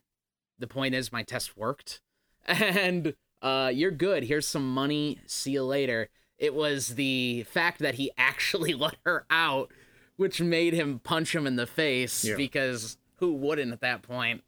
[0.60, 2.02] The point is, my test worked,
[2.48, 4.24] and uh, you're good.
[4.24, 5.20] Here's some money.
[5.26, 6.10] See you later.
[6.38, 9.72] It was the fact that he actually let her out,
[10.18, 12.24] which made him punch him in the face.
[12.26, 12.36] Yeah.
[12.36, 14.44] Because who wouldn't at that point?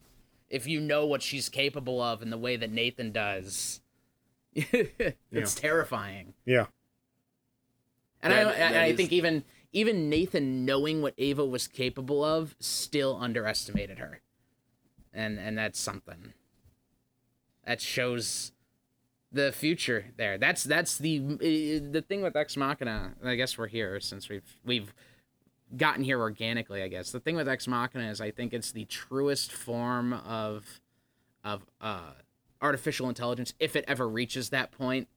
[0.50, 3.82] If you know what she's capable of in the way that Nathan does,
[4.54, 6.34] it's terrifying.
[6.46, 6.66] Yeah.
[8.22, 12.24] And That- I, that I is- think even even Nathan knowing what Ava was capable
[12.24, 14.22] of still underestimated her,
[15.14, 16.34] and and that's something.
[17.66, 18.52] That shows
[19.32, 20.40] the future there.
[20.40, 23.14] That's that's the uh, the thing with Ex Machina.
[23.24, 24.92] I guess we're here since we've we've
[25.76, 26.84] gotten here organically.
[26.84, 30.82] I guess the thing with Ex Machina is I think it's the truest form of
[31.44, 32.12] of uh,
[32.62, 35.08] artificial intelligence if it ever reaches that point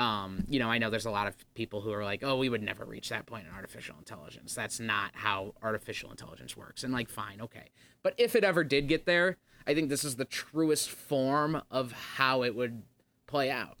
[0.00, 2.48] um, you know, I know there's a lot of people who are like, "Oh, we
[2.48, 4.54] would never reach that point in artificial intelligence.
[4.54, 7.68] That's not how artificial intelligence works." And like, fine, okay.
[8.02, 9.36] But if it ever did get there,
[9.66, 12.82] I think this is the truest form of how it would
[13.26, 13.76] play out.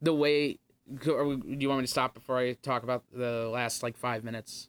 [0.00, 0.60] The way,
[1.02, 4.68] do you want me to stop before I talk about the last like five minutes?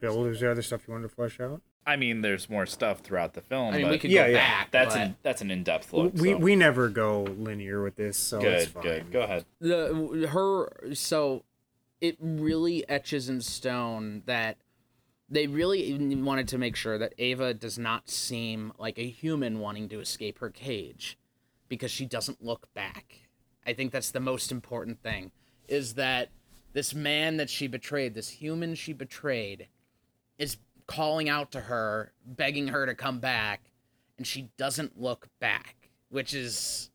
[0.00, 1.60] Bill, is there other stuff you wanted to flesh out?
[1.86, 3.68] I mean, there's more stuff throughout the film.
[3.74, 4.38] I mean, but we could Yeah, go yeah.
[4.38, 4.70] back.
[4.70, 6.12] that's but an that's an in-depth look.
[6.14, 6.36] we so.
[6.38, 8.82] we never go linear with this, so it's good, fine.
[8.82, 9.12] good.
[9.12, 9.44] Go ahead.
[9.60, 11.44] the her so
[12.00, 14.56] it really etches in stone that
[15.28, 19.88] they really wanted to make sure that Ava does not seem like a human wanting
[19.90, 21.16] to escape her cage
[21.68, 23.28] because she doesn't look back.
[23.66, 25.30] I think that's the most important thing
[25.68, 26.30] is that
[26.72, 29.68] this man that she betrayed, this human she betrayed
[30.40, 33.60] is calling out to her, begging her to come back,
[34.16, 36.90] and she doesn't look back, which is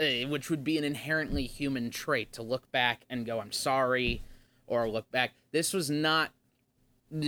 [0.00, 4.22] uh, which would be an inherently human trait to look back and go, I'm sorry,
[4.66, 5.32] or look back.
[5.52, 6.30] This was not,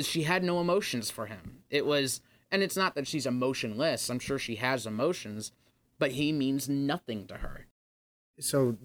[0.02, 1.59] she had no emotions for him.
[1.70, 4.09] It was, and it's not that she's emotionless.
[4.09, 5.52] I'm sure she has emotions,
[5.98, 7.66] but he means nothing to her.
[8.40, 8.76] So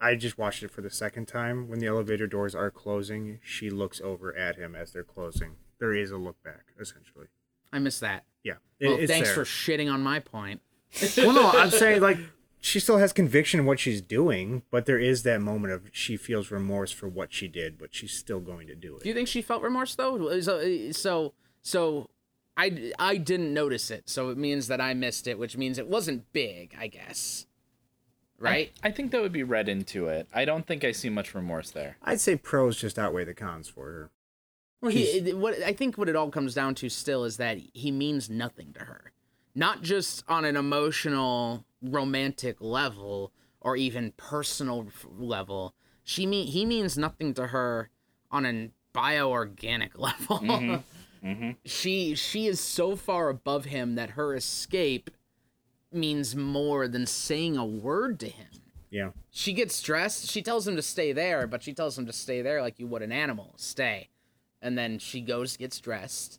[0.00, 1.68] I just watched it for the second time.
[1.68, 5.56] When the elevator doors are closing, she looks over at him as they're closing.
[5.80, 7.26] There is a look back, essentially.
[7.72, 8.24] I miss that.
[8.44, 9.34] Yeah, it- Well, thanks there.
[9.34, 10.60] for shitting on my point.
[11.16, 12.18] well, no, I'm saying like
[12.60, 16.16] she still has conviction in what she's doing, but there is that moment of she
[16.16, 19.02] feels remorse for what she did, but she's still going to do it.
[19.04, 20.40] Do you think she felt remorse though?
[20.40, 22.10] So so so
[22.56, 24.08] I I didn't notice it.
[24.10, 27.46] So it means that I missed it, which means it wasn't big, I guess.
[28.38, 28.72] Right?
[28.82, 30.26] I think that would be read into it.
[30.34, 31.98] I don't think I see much remorse there.
[32.02, 34.10] I'd say pros just outweigh the cons for her.
[34.80, 37.90] Well, he what I think what it all comes down to still is that he
[37.90, 39.12] means nothing to her,
[39.54, 44.86] not just on an emotional, romantic level or even personal
[45.18, 45.74] level.
[46.02, 47.90] She mean he means nothing to her
[48.30, 50.38] on an bioorganic level.
[50.40, 51.26] Mm-hmm.
[51.28, 51.50] Mm-hmm.
[51.66, 55.10] She she is so far above him that her escape
[55.92, 58.46] means more than saying a word to him
[58.90, 59.10] Yeah.
[59.30, 60.30] she gets dressed.
[60.30, 62.86] She tells him to stay there, but she tells him to stay there like you
[62.86, 63.54] would an animal.
[63.56, 64.08] Stay.
[64.62, 66.38] And then she goes, gets dressed,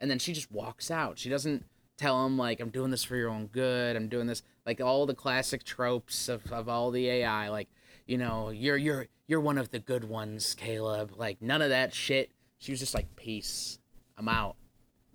[0.00, 1.18] and then she just walks out.
[1.18, 1.64] She doesn't
[1.96, 3.96] tell him like I'm doing this for your own good.
[3.96, 7.48] I'm doing this like all the classic tropes of, of all the AI.
[7.48, 7.68] Like,
[8.06, 11.12] you know, you're you're you're one of the good ones, Caleb.
[11.16, 12.30] Like none of that shit.
[12.58, 13.78] She was just like, peace.
[14.16, 14.56] I'm out.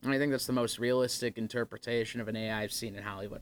[0.04, 3.41] And I think that's the most realistic interpretation of an AI I've seen in Hollywood.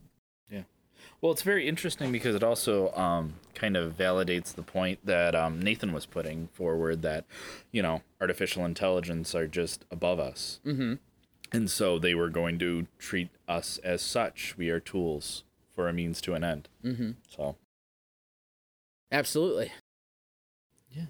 [1.26, 5.60] Well, it's very interesting because it also um, kind of validates the point that um,
[5.60, 7.26] Nathan was putting forward that,
[7.72, 10.60] you know, artificial intelligence are just above us.
[10.64, 10.94] Mm-hmm.
[11.52, 14.56] And so they were going to treat us as such.
[14.56, 16.70] We are tools for a means to an end.
[16.84, 17.12] Mm-hmm.
[17.28, 17.56] So,
[19.12, 19.72] Absolutely.
[20.92, 21.06] Yeah.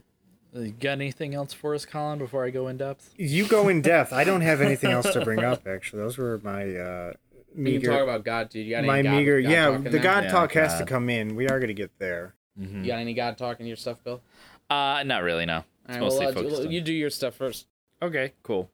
[0.55, 3.13] Uh, you got anything else for us, Colin, before I go in depth?
[3.17, 4.13] You go in depth.
[4.13, 5.67] I don't have anything else to bring up.
[5.67, 7.13] Actually, those were my uh,
[7.55, 7.91] We can meager.
[7.91, 8.65] talk about God, dude.
[8.65, 9.41] You got any my God, meager.
[9.41, 9.99] God yeah, the?
[9.99, 11.35] God Yeah, talk has to come in.
[11.35, 12.35] We are going to get there.
[12.57, 14.21] You got any God talk in your stuff, Bill?
[14.69, 15.63] Uh, not really, no.
[15.87, 17.67] It's right, mostly well, focused well, on- you do your stuff first.
[18.01, 18.69] Okay, cool.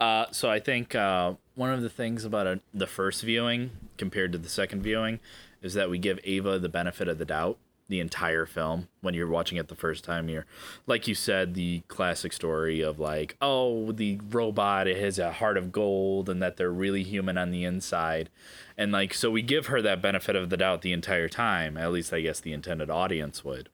[0.00, 4.32] Uh, so I think uh, one of the things about a, the first viewing compared
[4.32, 5.20] to the second viewing
[5.62, 8.88] is that we give Ava the benefit of the doubt the entire film.
[9.00, 10.46] When you're watching it the first time, you're,
[10.86, 15.56] like you said, the classic story of like, oh, the robot it has a heart
[15.56, 18.30] of gold and that they're really human on the inside.
[18.78, 21.76] And like, so we give her that benefit of the doubt the entire time.
[21.76, 23.68] At least I guess the intended audience would.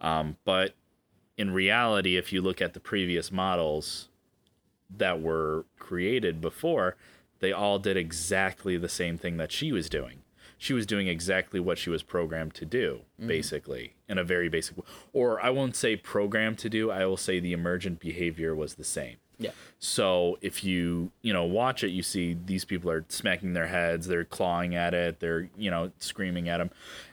[0.00, 0.74] Um, but
[1.36, 4.08] in reality, if you look at the previous models,
[4.96, 6.96] that were created before,
[7.38, 10.22] they all did exactly the same thing that she was doing.
[10.62, 14.76] She was doing exactly what she was programmed to do, basically, in a very basic
[15.14, 18.84] or I won't say programmed to do, I will say the emergent behavior was the
[18.84, 19.16] same.
[19.38, 19.52] Yeah.
[19.78, 24.06] So if you, you know, watch it, you see these people are smacking their heads,
[24.06, 26.70] they're clawing at it, they're, you know, screaming at them.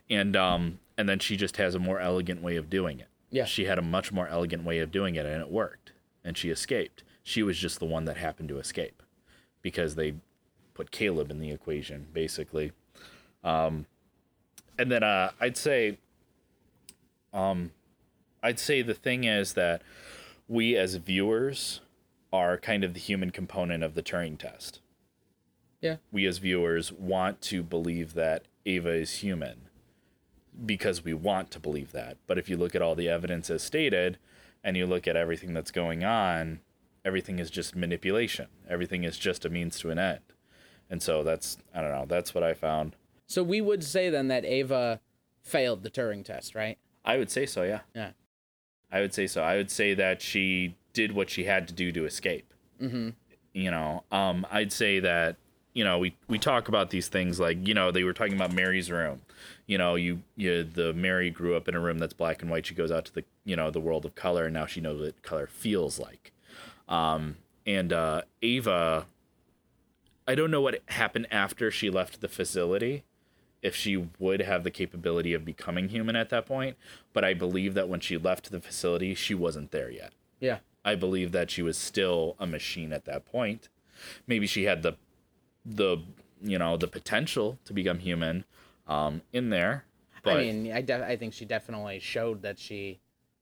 [0.09, 3.07] And um and then she just has a more elegant way of doing it.
[3.29, 3.45] Yeah.
[3.45, 5.93] She had a much more elegant way of doing it and it worked.
[6.21, 7.05] And she escaped.
[7.23, 9.01] She was just the one that happened to escape
[9.61, 10.15] because they
[10.73, 12.73] put Caleb in the equation basically.
[13.47, 13.85] Um
[14.77, 15.97] and then uh I'd say
[17.33, 17.71] um
[18.43, 19.81] I'd say the thing is that
[20.47, 21.81] we as viewers
[22.31, 24.79] are kind of the human component of the Turing test.
[25.81, 25.97] Yeah.
[26.11, 29.69] We as viewers want to believe that Ava is human
[30.65, 32.17] because we want to believe that.
[32.25, 34.17] But if you look at all the evidence as stated
[34.63, 36.59] and you look at everything that's going on,
[37.05, 38.47] everything is just manipulation.
[38.69, 40.19] Everything is just a means to an end.
[40.89, 42.95] And so that's I don't know, that's what I found.
[43.27, 45.01] So we would say then that Ava
[45.41, 46.77] failed the Turing test, right?
[47.05, 47.81] I would say so, yeah.
[47.93, 48.11] Yeah.
[48.91, 49.43] I would say so.
[49.43, 52.53] I would say that she did what she had to do to escape.
[52.81, 53.09] Mm-hmm.
[53.53, 55.35] You know, um, I'd say that
[55.73, 58.53] you know we we talk about these things like you know they were talking about
[58.53, 59.21] Mary's room.
[59.65, 62.65] You know, you you the Mary grew up in a room that's black and white.
[62.65, 65.01] She goes out to the you know the world of color, and now she knows
[65.01, 66.31] what color feels like.
[66.87, 69.07] Um, and uh, Ava,
[70.27, 73.03] I don't know what happened after she left the facility
[73.61, 76.77] if she would have the capability of becoming human at that point,
[77.13, 80.13] but I believe that when she left the facility, she wasn't there yet.
[80.39, 80.59] Yeah.
[80.85, 83.69] I believe that she was still a machine at that point.
[84.25, 84.93] Maybe she had the
[85.65, 85.97] the
[86.41, 88.45] you know the potential to become human
[88.87, 89.85] um, in there,
[90.23, 92.99] but I mean, I def- I think she definitely showed that she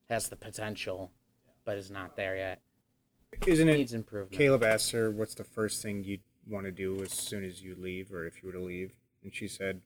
[0.09, 1.11] has the potential,
[1.65, 2.61] but is not there yet.
[3.45, 3.77] Isn't it?
[3.77, 4.31] Needs improvement.
[4.31, 7.75] Caleb asked her, "What's the first thing you'd want to do as soon as you
[7.77, 9.81] leave, or if you were to leave?" And she said,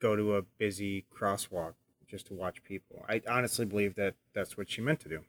[0.00, 1.74] "Go to a busy crosswalk
[2.06, 5.20] just to watch people." I honestly believe that that's what she meant to do.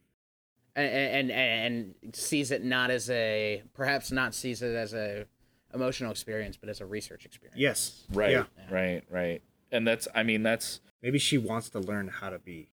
[0.75, 5.25] and, and and sees it not as a perhaps not sees it as a
[5.73, 7.59] emotional experience, but as a research experience.
[7.59, 8.05] Yes.
[8.13, 8.43] right, Yeah.
[8.69, 9.41] right, right,
[9.71, 12.69] and that's I mean that's Maybe she wants to learn how to be.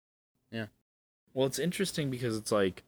[0.52, 0.68] Yeah.
[1.34, 2.84] Well, it's interesting because it's like,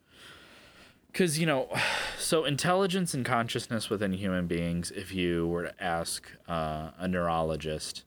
[1.11, 1.69] because, you know,
[2.19, 8.03] so intelligence and consciousness within human beings, if you were to ask uh, a neurologist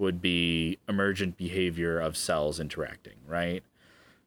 [0.00, 3.62] would be emergent behavior of cells interacting, right?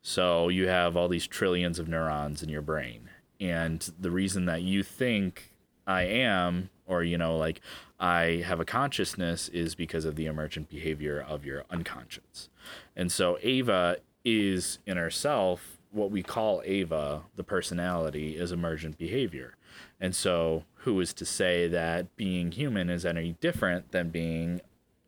[0.03, 3.09] So you have all these trillions of neurons in your brain.
[3.39, 5.51] And the reason that you think
[5.87, 7.59] I am, or, you know, like
[7.99, 12.49] I have a consciousness is because of the emergent behavior of your unconscious.
[12.95, 19.55] And so Ava is in herself what we call Ava, the personality, is emergent behavior.
[19.99, 24.61] And so, who is to say that being human is any different than being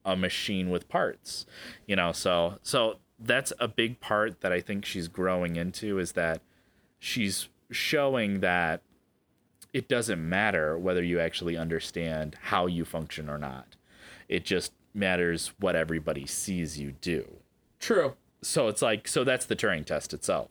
[0.06, 1.45] a machine with parts?
[1.88, 6.14] You know, so so that's a big part that I think she's growing into is
[6.14, 6.41] that
[6.99, 8.82] she's showing that
[9.74, 13.76] it doesn't matter whether you actually understand how you function or not.
[14.30, 17.39] It just matters what everybody sees you do
[17.80, 18.14] True.
[18.41, 20.49] so it's like so that's the Turing test itself.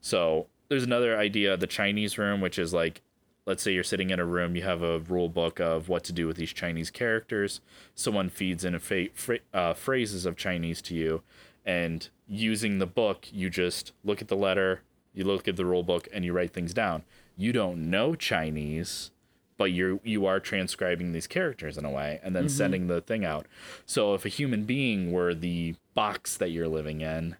[0.00, 3.00] So there's another idea, the Chinese room, which is like,
[3.48, 6.12] let's say you're sitting in a room, you have a rule book of what to
[6.12, 7.62] do with these Chinese characters.
[7.94, 11.22] Someone feeds in a fa- fra- uh, phrases of Chinese to you,
[11.64, 14.82] and using the book, you just look at the letter,
[15.14, 17.04] you look at the rule book, and you write things down.
[17.38, 19.12] You don't know Chinese,
[19.56, 23.24] but you're you are transcribing these characters in a way and then sending the thing
[23.24, 23.46] out.
[23.86, 27.36] So if a human being were the box that you're living in,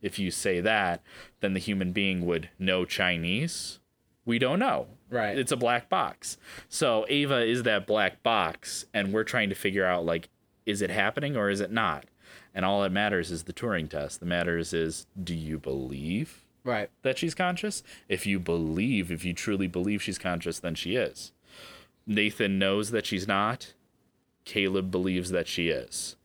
[0.00, 1.02] if you say that,
[1.38, 3.78] then the human being would know Chinese.
[4.24, 4.86] We don't know.
[5.12, 5.38] Right.
[5.38, 6.38] It's a black box.
[6.68, 10.28] So Ava is that black box and we're trying to figure out like
[10.64, 12.06] is it happening or is it not?
[12.54, 14.20] And all that matters is the Turing test.
[14.20, 16.88] The matters is do you believe Right.
[17.02, 17.82] that she's conscious.
[18.08, 21.32] If you believe, if you truly believe she's conscious, then she is.
[22.06, 23.74] Nathan knows that she's not.
[24.44, 26.16] Caleb believes that she is.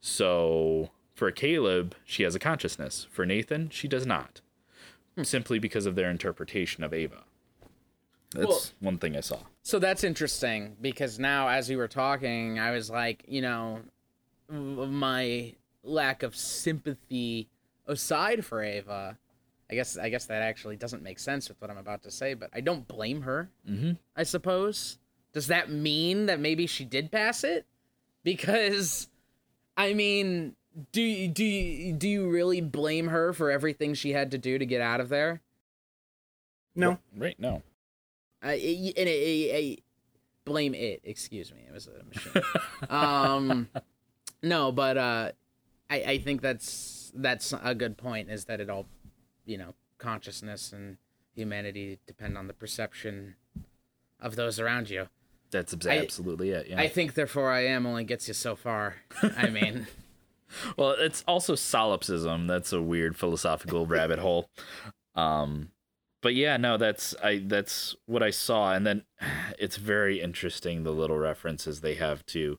[0.00, 3.06] So for Caleb, she has a consciousness.
[3.10, 4.40] For Nathan, she does not.
[5.16, 5.24] Hmm.
[5.24, 7.24] Simply because of their interpretation of Ava.
[8.34, 9.38] That's Well- one thing I saw.
[9.62, 13.80] So that's interesting because now, as you were talking, I was like, you know,
[14.48, 17.48] my lack of sympathy
[17.86, 19.18] aside for Ava,
[19.70, 22.34] I guess I guess that actually doesn't make sense with what I'm about to say,
[22.34, 23.50] but I don't blame her.
[23.68, 23.92] Mm-hmm.
[24.16, 24.98] I suppose.
[25.32, 27.64] Does that mean that maybe she did pass it?
[28.24, 29.08] Because,
[29.76, 30.56] I mean,
[30.90, 34.58] do you, do you, do you really blame her for everything she had to do
[34.58, 35.40] to get out of there?
[36.74, 36.98] No.
[37.16, 37.38] Right?
[37.38, 37.62] No.
[38.42, 39.76] I, I, and I, I
[40.44, 41.00] blame it.
[41.04, 42.42] Excuse me, it was a machine.
[42.90, 43.68] um,
[44.42, 45.32] no, but uh,
[45.88, 48.30] I I think that's that's a good point.
[48.30, 48.86] Is that it all,
[49.44, 50.96] you know, consciousness and
[51.34, 53.36] humanity depend on the perception
[54.18, 55.08] of those around you.
[55.50, 56.68] That's abs- I- absolutely it.
[56.68, 56.80] Yeah.
[56.80, 58.96] I think therefore I am only gets you so far.
[59.36, 59.86] I mean,
[60.76, 62.46] Well, it's also solipsism.
[62.46, 64.48] That's a weird philosophical rabbit hole.
[65.14, 65.70] Um,
[66.22, 69.04] but yeah, no, that's I that's what I saw, and then
[69.58, 72.58] it's very interesting the little references they have to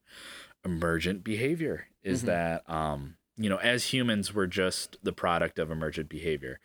[0.66, 1.88] emergent behavior.
[2.04, 2.26] Is Mhm.
[2.28, 6.60] that um, you know, as humans, we're just the product of emergent behavior.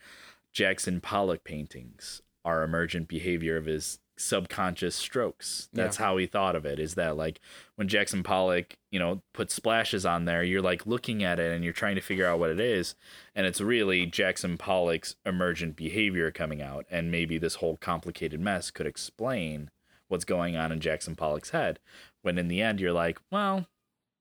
[0.52, 5.68] Jackson Pollock paintings are emergent behavior of his subconscious strokes.
[5.72, 6.78] That's how he thought of it.
[6.78, 7.40] Is that like
[7.76, 11.62] when Jackson Pollock, you know, put splashes on there, you're like looking at it and
[11.62, 12.94] you're trying to figure out what it is.
[13.34, 16.86] And it's really Jackson Pollock's emergent behavior coming out.
[16.90, 19.70] And maybe this whole complicated mess could explain
[20.08, 21.78] what's going on in Jackson Pollock's head.
[22.22, 23.66] When in the end, you're like, well,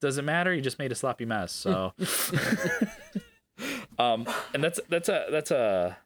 [0.01, 0.53] does it matter?
[0.53, 1.51] You just made a sloppy mess.
[1.51, 1.93] So,
[3.97, 5.97] um, and that's, that's a, that's a,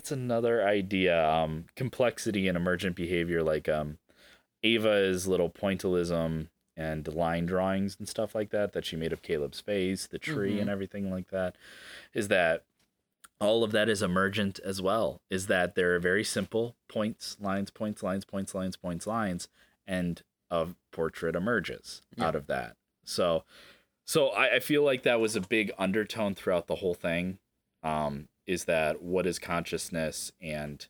[0.00, 1.28] that's another idea.
[1.28, 3.98] Um, complexity and emergent behavior, like, um,
[4.62, 9.60] Ava's little pointillism and line drawings and stuff like that that she made of Caleb's
[9.60, 10.62] face, the tree Mhm.
[10.62, 11.54] and everything like that,
[12.14, 12.64] is that
[13.40, 15.20] all of that is emergent as well.
[15.28, 19.48] Is that there are very simple points, lines, points, lines, points, lines, points, lines,
[19.86, 22.28] and a portrait emerges Yeah.
[22.28, 22.76] out of that.
[23.04, 23.44] So,
[24.06, 27.38] so I, I feel like that was a big undertone throughout the whole thing.
[27.82, 30.88] Um, is that what is consciousness and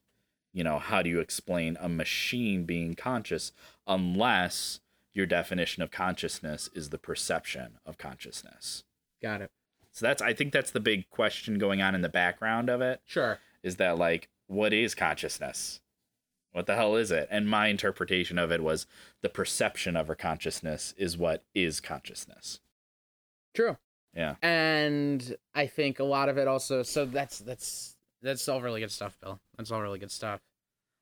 [0.52, 3.52] you know how do you explain a machine being conscious
[3.86, 4.80] unless
[5.12, 8.84] your definition of consciousness is the perception of consciousness
[9.22, 9.50] got it.
[9.92, 13.00] so that's i think that's the big question going on in the background of it
[13.04, 13.38] Sure.
[13.62, 15.80] is that like what is consciousness
[16.52, 18.86] what the hell is it and my interpretation of it was
[19.20, 22.60] the perception of our consciousness is what is consciousness
[23.54, 23.76] True.
[24.14, 26.82] Yeah and I think a lot of it also.
[26.82, 29.40] So that's that's that's all really good stuff, Bill.
[29.56, 30.40] That's all really good stuff.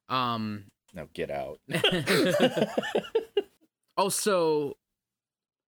[0.09, 0.65] Um.
[0.95, 1.61] now get out
[3.97, 4.77] also,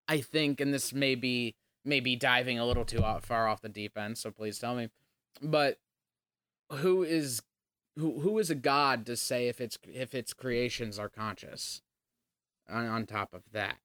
[0.08, 3.98] I think, and this may be maybe diving a little too far off the deep
[3.98, 4.88] end, so please tell me.
[5.42, 5.78] But
[6.70, 7.42] who is
[7.96, 11.82] who who is a god to say if its if its creations are conscious?
[12.68, 13.78] On, on top of that,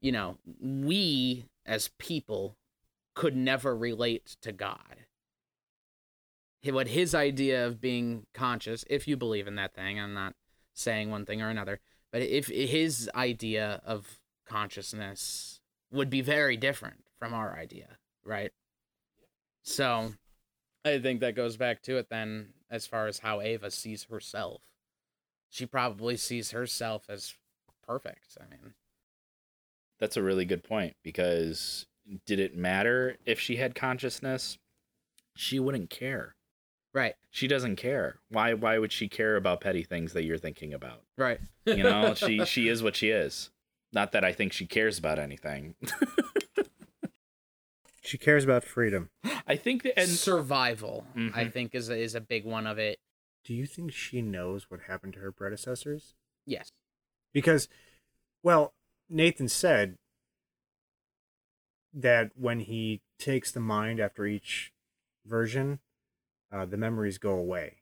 [0.00, 2.56] you know, we as people
[3.14, 5.06] could never relate to God.
[6.64, 10.34] What his idea of being conscious, if you believe in that thing, I'm not
[10.74, 11.80] saying one thing or another,
[12.12, 18.52] but if his idea of consciousness would be very different from our idea, right?
[19.62, 20.12] So
[20.84, 24.62] I think that goes back to it then as far as how Ava sees herself.
[25.48, 27.34] She probably sees herself as
[27.86, 28.38] perfect.
[28.40, 28.74] I mean,
[29.98, 31.86] That's a really good point because
[32.26, 34.58] did it matter if she had consciousness?
[35.36, 36.34] She wouldn't care.
[36.92, 38.16] right, She doesn't care.
[38.28, 41.02] Why why would she care about petty things that you're thinking about?
[41.16, 41.40] right.
[41.66, 43.50] You know, she she is what she is.
[43.92, 45.74] Not that I think she cares about anything.
[48.02, 49.10] She cares about freedom.
[49.46, 51.52] I think that and survival, I Mhm.
[51.52, 52.98] think, is a, is a big one of it.
[53.44, 56.14] Do you think she knows what happened to her predecessors?
[56.46, 56.72] Yes.
[57.32, 57.68] Because,
[58.42, 58.72] well,
[59.08, 59.96] Nathan said
[61.92, 64.72] that when he takes the mind after each
[65.26, 65.80] version,
[66.52, 67.76] uh, the memories go away.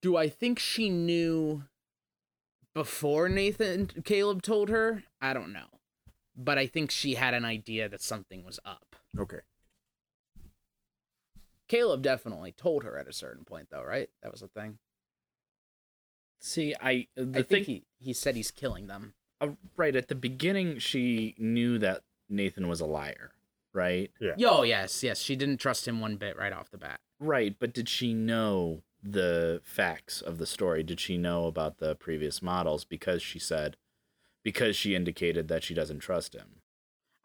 [0.00, 1.64] Do I think she knew
[2.74, 5.04] before Nathan Caleb told her?
[5.20, 5.66] I don't know.
[6.36, 8.94] But I think she had an idea that something was up.
[9.18, 9.40] Okay.
[11.66, 14.08] Caleb definitely told her at a certain point though, right?
[14.22, 14.78] That was the thing.
[16.40, 19.14] see, I the I thing think he, he said he's killing them.
[19.40, 23.32] uh, right at the beginning she knew that Nathan was a liar,
[23.72, 24.10] right?
[24.20, 24.34] Yeah.
[24.36, 25.20] Yo, yes, yes.
[25.20, 27.00] She didn't trust him one bit right off the bat.
[27.20, 30.82] Right, but did she know the facts of the story?
[30.82, 33.76] Did she know about the previous models because she said
[34.44, 36.62] because she indicated that she doesn't trust him?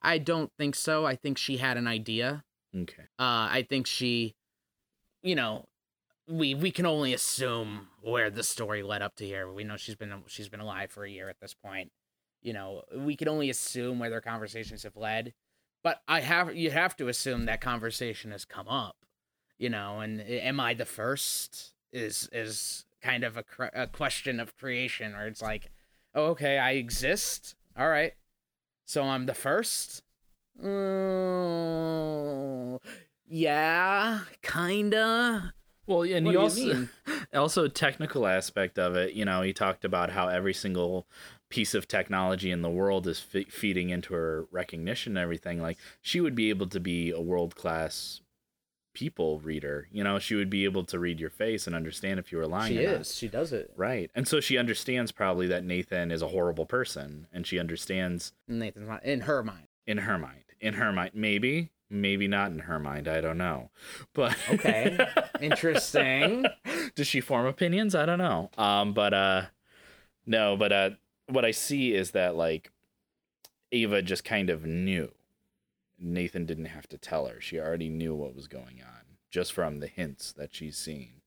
[0.01, 1.06] I don't think so.
[1.06, 2.43] I think she had an idea.
[2.76, 3.04] Okay.
[3.20, 4.36] Uh, I think she,
[5.22, 5.66] you know,
[6.28, 9.51] we we can only assume where the story led up to here.
[9.51, 11.91] We know she's been she's been alive for a year at this point.
[12.44, 15.34] You know, we can only assume where their conversations have led.
[15.84, 18.98] But I have you have to assume that conversation has come up.
[19.58, 21.74] You know, and am I the first?
[21.91, 25.72] Is is kind of a, a question of creation, where it's like,
[26.16, 27.56] oh, okay, I exist.
[27.78, 28.14] All right,
[28.86, 30.02] so I'm the first.
[30.64, 32.80] Mm,
[33.28, 35.54] yeah, kinda.
[35.86, 36.88] Well, and What you do you also
[37.34, 39.14] also technical aspect of it.
[39.14, 41.08] You know, he talked about how every single
[41.54, 45.62] piece of technology in the world is fe- feeding into her recognition and everything.
[45.62, 48.22] Like she would be able to be a world class
[48.95, 49.88] people reader.
[49.91, 52.47] You know, she would be able to read your face and understand if you were
[52.47, 52.74] lying.
[52.74, 53.01] She or not.
[53.01, 53.16] is.
[53.16, 53.72] She does it.
[53.76, 54.10] Right.
[54.16, 58.88] And so she understands probably that Nathan is a horrible person and she understands Nathan's
[58.88, 59.68] mind, in her mind.
[59.86, 60.43] in her mind.
[60.60, 61.12] In her mind.
[61.14, 63.08] Maybe, maybe not in her mind.
[63.08, 63.70] I don't know.
[64.14, 64.97] But Okay.
[65.41, 66.45] Interesting.
[66.95, 67.93] Does she form opinions?
[67.95, 68.49] I don't know.
[68.58, 69.41] Um but uh
[70.26, 70.89] no, but uh
[71.28, 72.72] what I see is that like
[73.72, 75.12] Ava just kind of knew.
[76.00, 77.40] Nathan didn't have to tell her.
[77.40, 81.22] She already knew what was going on just from the hints that she's seen.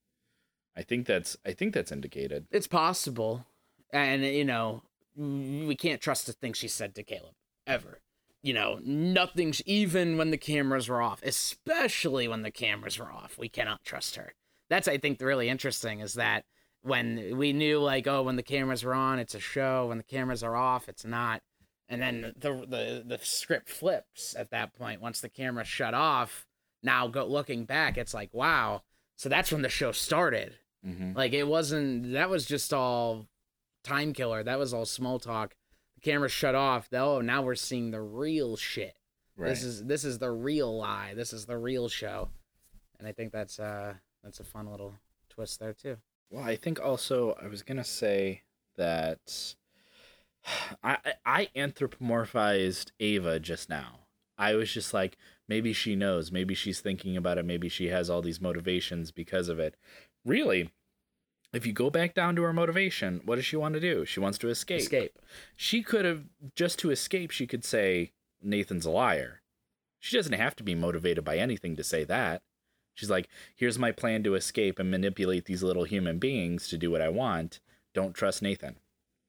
[0.77, 2.47] I think that's I think that's indicated.
[2.51, 3.47] It's possible,
[3.93, 4.83] and you know,
[5.17, 7.35] we can't trust the things she said to Caleb
[7.67, 8.01] ever.
[8.43, 9.55] You know, nothing.
[9.65, 14.17] Even when the cameras were off, especially when the cameras were off, we cannot trust
[14.17, 14.35] her.
[14.69, 16.45] That's I think really interesting is that
[16.87, 20.05] when we knew like oh when the cameras were on it's a show when the
[20.05, 21.43] cameras are off it's not
[21.89, 26.47] and then the the the script flips at that point once the camera shut off
[26.83, 28.83] now go looking back it's like wow
[29.17, 30.55] so that's when the show started
[30.87, 31.17] Mm-hmm.
[31.17, 33.27] like it wasn't that was just all
[33.83, 34.45] time killer.
[34.45, 35.57] That was all small talk.
[35.97, 36.89] The camera shut off.
[36.93, 38.95] Oh, now we're seeing the real shit.
[39.37, 39.49] Right.
[39.49, 41.15] This is this is the real lie.
[41.17, 42.29] This is the real show.
[43.01, 44.95] And I think that's uh that's a fun little
[45.29, 45.97] twist there too.
[46.31, 48.43] Well, I think also I was gonna say
[48.77, 49.55] that
[50.85, 54.01] I I anthropomorphized Ava just now.
[54.39, 55.17] I was just like,
[55.49, 59.49] maybe she knows, maybe she's thinking about it, maybe she has all these motivations because
[59.49, 59.77] of it.
[60.27, 60.71] Really,
[61.53, 64.05] if you go back down to her motivation, what does she want to do?
[64.05, 64.81] She wants to escape.
[64.81, 65.19] Escape.
[65.55, 66.25] She could have
[66.55, 67.31] just to escape.
[67.31, 68.13] She could say
[68.43, 69.41] Nathan's a liar.
[69.99, 72.43] She doesn't have to be motivated by anything to say that.
[72.97, 76.91] She's like, here's my plan to escape and manipulate these little human beings to do
[76.91, 77.61] what I want.
[77.95, 78.77] Don't trust Nathan.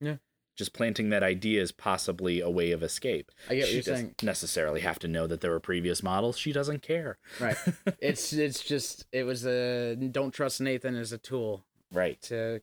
[0.01, 0.15] Yeah.
[0.55, 3.31] Just planting that idea is possibly a way of escape.
[3.47, 4.15] I get what she you're doesn't saying.
[4.23, 6.35] necessarily have to know that there were previous models.
[6.37, 7.19] She doesn't care.
[7.39, 7.57] Right.
[8.01, 12.19] it's it's just it was a don't trust Nathan as a tool Right.
[12.23, 12.61] to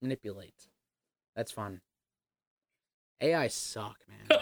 [0.00, 0.68] manipulate.
[1.34, 1.80] That's fun.
[3.20, 3.96] AI suck,
[4.30, 4.38] man.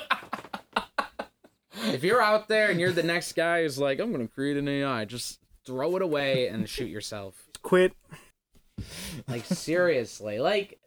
[1.95, 4.69] if you're out there and you're the next guy who's like, I'm gonna create an
[4.69, 7.49] AI, just throw it away and shoot yourself.
[7.63, 7.93] Quit.
[9.29, 10.79] Like seriously, like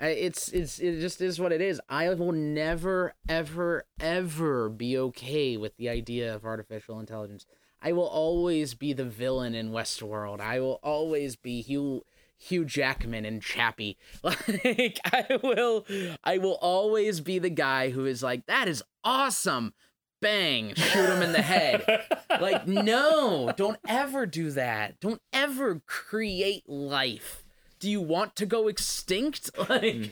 [0.00, 1.80] It's it's it just is what it is.
[1.88, 7.44] I will never ever ever be okay with the idea of artificial intelligence.
[7.82, 10.40] I will always be the villain in Westworld.
[10.40, 12.04] I will always be Hugh
[12.38, 13.98] Hugh Jackman and Chappie.
[14.22, 15.86] Like I will
[16.24, 19.74] I will always be the guy who is like that is awesome.
[20.20, 22.04] Bang, shoot him in the head.
[22.40, 25.00] like no, don't ever do that.
[25.00, 27.42] Don't ever create life.
[27.78, 29.50] Do you want to go extinct?
[29.68, 30.10] Like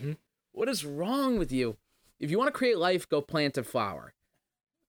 [0.53, 1.77] what is wrong with you?
[2.19, 4.13] If you want to create life, go plant a flower.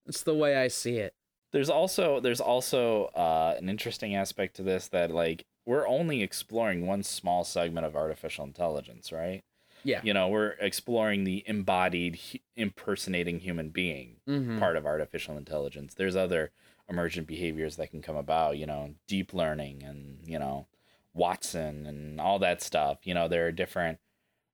[0.06, 1.14] That's the way I see it.
[1.52, 6.88] there's also there's also uh, an interesting aspect to this that like we're only exploring
[6.88, 9.42] one small segment of artificial intelligence, right?
[9.84, 10.02] Yeah.
[10.04, 12.20] You know, we're exploring the embodied
[12.56, 14.60] impersonating human being Mhm.
[14.60, 15.94] part of artificial intelligence.
[15.94, 16.52] There's other
[16.90, 20.68] emergent behaviors that can come about, you know, deep learning and, you know,
[21.14, 23.00] Watson and all that stuff.
[23.04, 24.00] You know, there are different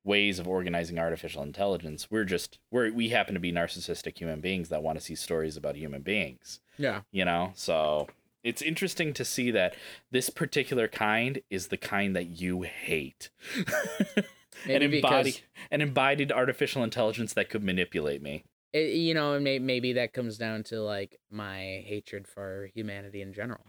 [0.04, 2.10] ways of organizing artificial intelligence.
[2.12, 5.58] We're just we're we happen to be narcissistic human beings that want to see stories
[5.58, 7.02] about human beings Yeah.
[7.12, 8.08] you know so
[8.44, 9.76] it's interesting to see that
[10.12, 13.32] this particular kind is the kind that you hate
[14.68, 15.42] an embodied
[15.72, 18.44] an embodied artificial intelligence that could manipulate me
[18.76, 23.22] it, you know, and may, maybe that comes down to like my hatred for humanity
[23.22, 23.62] in general.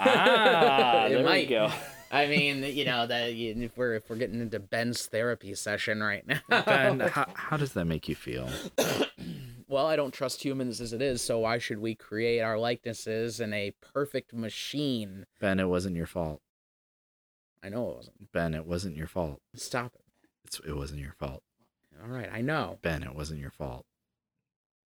[0.00, 1.70] ah there we go
[2.10, 6.26] I mean, you know, that if we're if we're getting into Ben's therapy session right
[6.26, 6.40] now.
[6.48, 8.48] ben how, how does that make you feel
[9.68, 13.40] well, I don't trust humans as it is, so why should we create our likenesses
[13.40, 15.26] in a perfect machine?
[15.40, 16.40] ben it wasn't your fault
[17.62, 18.32] I know it wasn't.
[18.32, 20.01] ben it wasn't your fault Stop it.
[20.44, 21.42] It's, it wasn't your fault
[22.02, 22.78] All right, I know.
[22.82, 23.84] ben it wasn't your fault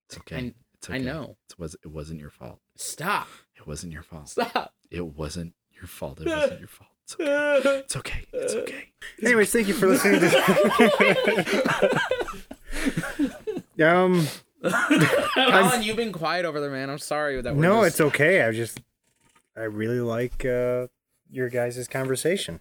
[0.09, 1.37] it's okay I- it's I know.
[1.51, 3.29] it was it wasn't your fault Stop.
[3.57, 4.75] it wasn't your fault Stop.
[4.91, 8.89] it wasn't your fault it wasn't your fault it's okay it's okay it's okay
[9.23, 10.29] Anyways, thank you for listening to.
[10.29, 12.03] This.
[13.79, 14.27] Um,
[15.35, 16.89] Colin, you've been quiet over there, man.
[16.91, 17.55] I'm sorry that.
[17.55, 18.43] No, just- it's okay.
[18.43, 18.81] I just,
[19.57, 20.87] I really like uh,
[21.31, 22.59] your guys' conversation.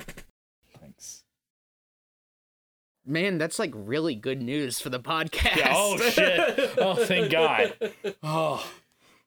[3.06, 3.38] Thanks man.
[3.38, 5.72] That's like really good news for the podcast.
[5.72, 7.74] oh shit oh thank god
[8.24, 8.66] oh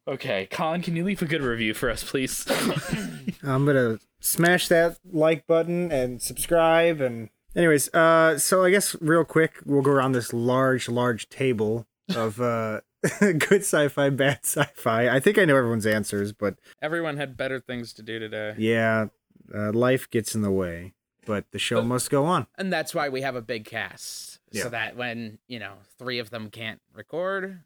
[0.07, 2.47] okay colin can you leave a good review for us please
[3.43, 7.01] I'm gonna smash that like button and subscribe.
[7.01, 11.87] And anyways, uh, so I guess real quick, we'll go around this large, large table
[12.15, 12.81] of uh,
[13.21, 15.09] good sci-fi, bad sci-fi.
[15.09, 19.07] I think I know everyone's answers, but Everyone had better things to do today, yeah,
[19.55, 20.95] uh, life gets in the way.
[21.29, 22.47] But the show must go on.
[22.57, 24.63] and that's why we have a big cast, Yeah.
[24.65, 27.61] so that when you know three of them can't record,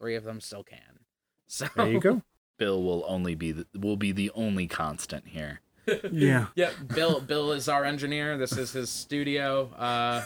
[0.00, 0.78] three of them still can.
[1.48, 2.22] So There you go.
[2.56, 5.60] bill will only be the, will be the only constant here
[6.10, 6.46] Yeah.
[6.54, 7.20] Yep, Bill.
[7.20, 8.38] Bill is our engineer.
[8.38, 9.66] This is his studio.
[9.76, 10.24] Uh,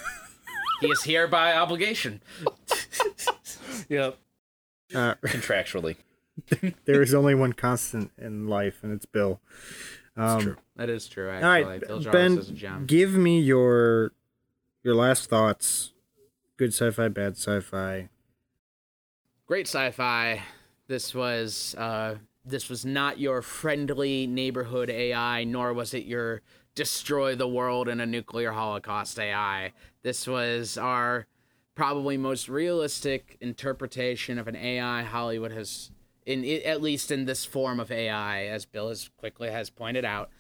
[0.83, 2.21] he is here by obligation.
[3.89, 4.19] yep
[4.95, 5.97] Uh, contractually
[6.85, 9.41] there is only one constant in life, and it's Bill.
[10.17, 10.57] Um, true.
[10.77, 11.29] That is true.
[11.29, 12.87] All Actually, right, Bill Jarvis Ben, is a gem.
[12.87, 14.13] give me your
[14.83, 15.93] your last thoughts.
[16.57, 18.09] Good sci-fi, bad sci-fi.
[19.47, 20.43] Great sci-fi.
[20.89, 26.43] This was uh, this was not your friendly neighborhood AI, nor was it your
[26.75, 29.73] destroy the world in a nuclear holocaust AI.
[30.03, 31.27] This was our
[31.75, 35.91] probably most realistic interpretation of an AI Hollywood has
[36.27, 40.31] in at least in this form of AI, as Bill has quickly has pointed out,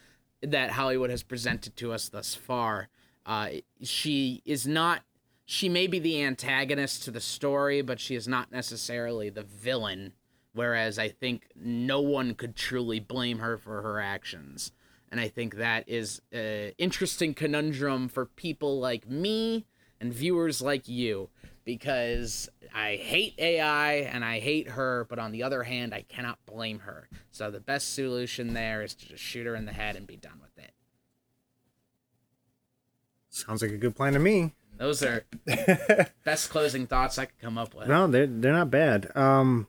[0.42, 2.88] that Hollywood has presented to us thus far.
[3.24, 3.48] Uh,
[3.82, 5.02] she is not.
[5.46, 10.12] She may be the antagonist to the story, but she is not necessarily the villain.
[10.52, 14.72] Whereas I think no one could truly blame her for her actions.
[15.10, 19.66] And I think that is an interesting conundrum for people like me
[20.00, 21.28] and viewers like you
[21.66, 26.38] because I hate AI and I hate her, but on the other hand, I cannot
[26.46, 27.08] blame her.
[27.32, 30.16] So the best solution there is to just shoot her in the head and be
[30.16, 30.70] done with it.
[33.28, 34.54] Sounds like a good plan to me.
[34.78, 35.24] Those are
[36.24, 37.88] best closing thoughts I could come up with.
[37.88, 39.10] No, they're they're not bad.
[39.16, 39.66] Um,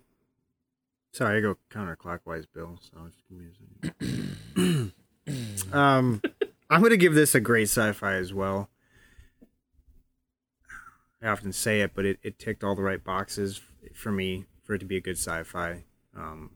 [1.14, 2.78] sorry, I go counterclockwise, Bill.
[2.80, 3.46] So just give me
[3.84, 5.74] a second.
[5.74, 6.22] um,
[6.70, 8.70] I'm gonna give this a great sci-fi as well.
[11.22, 13.62] I often say it, but it, it ticked all the right boxes
[13.94, 15.84] for me for it to be a good sci-fi.
[16.16, 16.52] Um,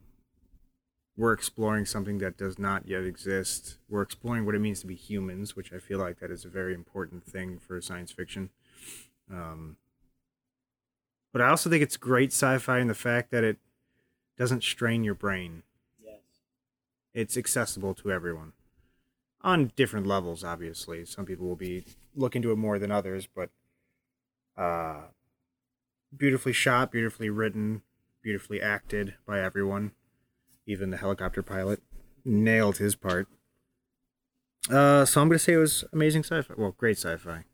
[1.17, 3.77] we're exploring something that does not yet exist.
[3.89, 6.49] We're exploring what it means to be humans, which I feel like that is a
[6.49, 8.49] very important thing for science fiction.
[9.31, 9.77] Um,
[11.31, 13.57] but I also think it's great sci-fi in the fact that it
[14.37, 15.63] doesn't strain your brain.
[16.03, 16.19] Yes.
[17.13, 18.53] It's accessible to everyone
[19.41, 20.43] on different levels.
[20.43, 21.85] Obviously, some people will be
[22.15, 23.49] looking to it more than others, but
[24.57, 25.01] Uh,
[26.15, 27.81] beautifully shot, beautifully written,
[28.21, 29.91] beautifully acted by everyone.
[30.65, 31.81] Even the helicopter pilot
[32.23, 33.27] nailed his part.
[34.69, 36.53] Uh, so I'm gonna say it was amazing sci-fi.
[36.55, 37.45] Well, great sci-fi.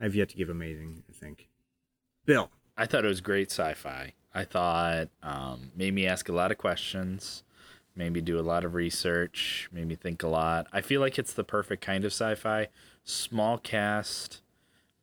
[0.00, 1.04] I've yet to give amazing.
[1.08, 1.48] I think.
[2.24, 2.50] Bill.
[2.76, 4.12] I thought it was great sci-fi.
[4.34, 7.42] I thought um, made me ask a lot of questions,
[7.94, 10.66] made me do a lot of research, made me think a lot.
[10.74, 12.68] I feel like it's the perfect kind of sci-fi,
[13.02, 14.42] small cast,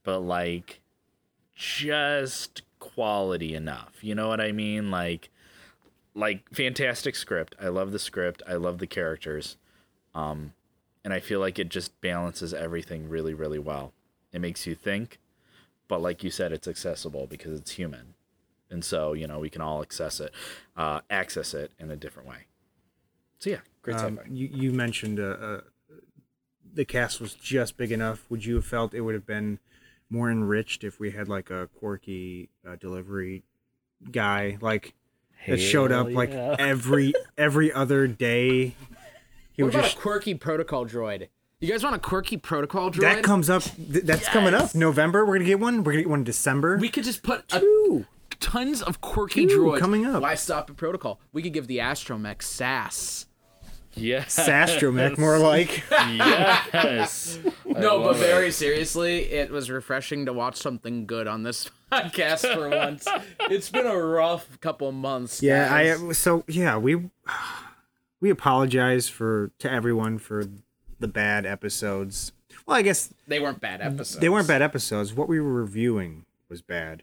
[0.04, 0.82] but like
[1.56, 3.96] just quality enough.
[4.02, 4.92] You know what I mean?
[4.92, 5.30] Like
[6.16, 7.56] like fantastic script.
[7.62, 8.44] I love the script.
[8.48, 9.58] I love the characters.
[10.14, 10.54] Um
[11.04, 13.94] and I feel like it just balances everything really really well.
[14.32, 15.20] It makes you think,
[15.88, 18.16] but like you said it's accessible because it's human.
[18.70, 20.34] And so, you know, we can all access it,
[20.76, 22.48] uh, access it in a different way.
[23.38, 25.62] So yeah, great Um, you you mentioned uh, uh,
[26.74, 28.26] the cast was just big enough.
[28.30, 29.60] Would you have felt it would have been
[30.10, 33.44] more enriched if we had like a quirky uh, delivery
[34.12, 34.94] guy, like
[35.48, 38.76] that showed up Hell like every every other day?
[39.54, 41.28] He What would about just a quirky protocol droid?
[41.60, 43.02] You guys want a quirky protocol droid?
[43.02, 43.64] that comes up.
[43.64, 44.76] Th- that's coming up.
[44.76, 45.26] November.
[45.26, 45.84] We're gonna get one.
[45.84, 46.78] We're gonna get one in December.
[46.78, 48.06] we could just put a, Two.
[48.40, 50.22] tons of quirky Two droids coming up.
[50.22, 51.20] Why stop at protocol?
[51.32, 53.28] We could give the astromech sass.
[53.96, 54.36] Yes.
[54.38, 55.84] Sastromech, more like.
[55.92, 57.40] yes.
[57.66, 58.26] No, but love it.
[58.26, 63.08] very seriously, it was refreshing to watch something good on this podcast for once.
[63.50, 65.42] It's been a rough couple months.
[65.42, 66.02] Yeah, guys.
[66.04, 67.10] I so yeah we
[68.20, 70.46] we apologize for to everyone for
[71.00, 72.32] the bad episodes.
[72.68, 74.20] Well, I guess They weren't bad episodes.
[74.20, 75.14] they weren't bad episodes.
[75.14, 77.02] What we were reviewing was bad.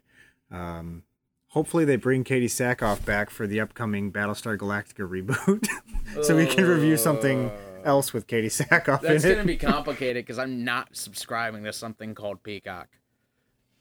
[0.53, 1.03] Um,
[1.49, 5.67] hopefully, they bring Katee Sackhoff back for the upcoming Battlestar Galactica reboot,
[6.23, 9.35] so we can review something uh, else with Katee Sackhoff That's in it.
[9.35, 12.89] gonna be complicated because I'm not subscribing to something called Peacock.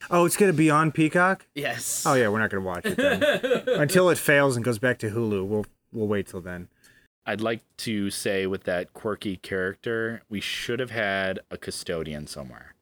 [0.09, 1.45] Oh, it's gonna be on Peacock.
[1.55, 2.03] Yes.
[2.05, 3.23] Oh yeah, we're not gonna watch it then
[3.79, 5.45] until it fails and goes back to Hulu.
[5.45, 6.69] We'll we'll wait till then.
[7.25, 12.73] I'd like to say with that quirky character, we should have had a custodian somewhere.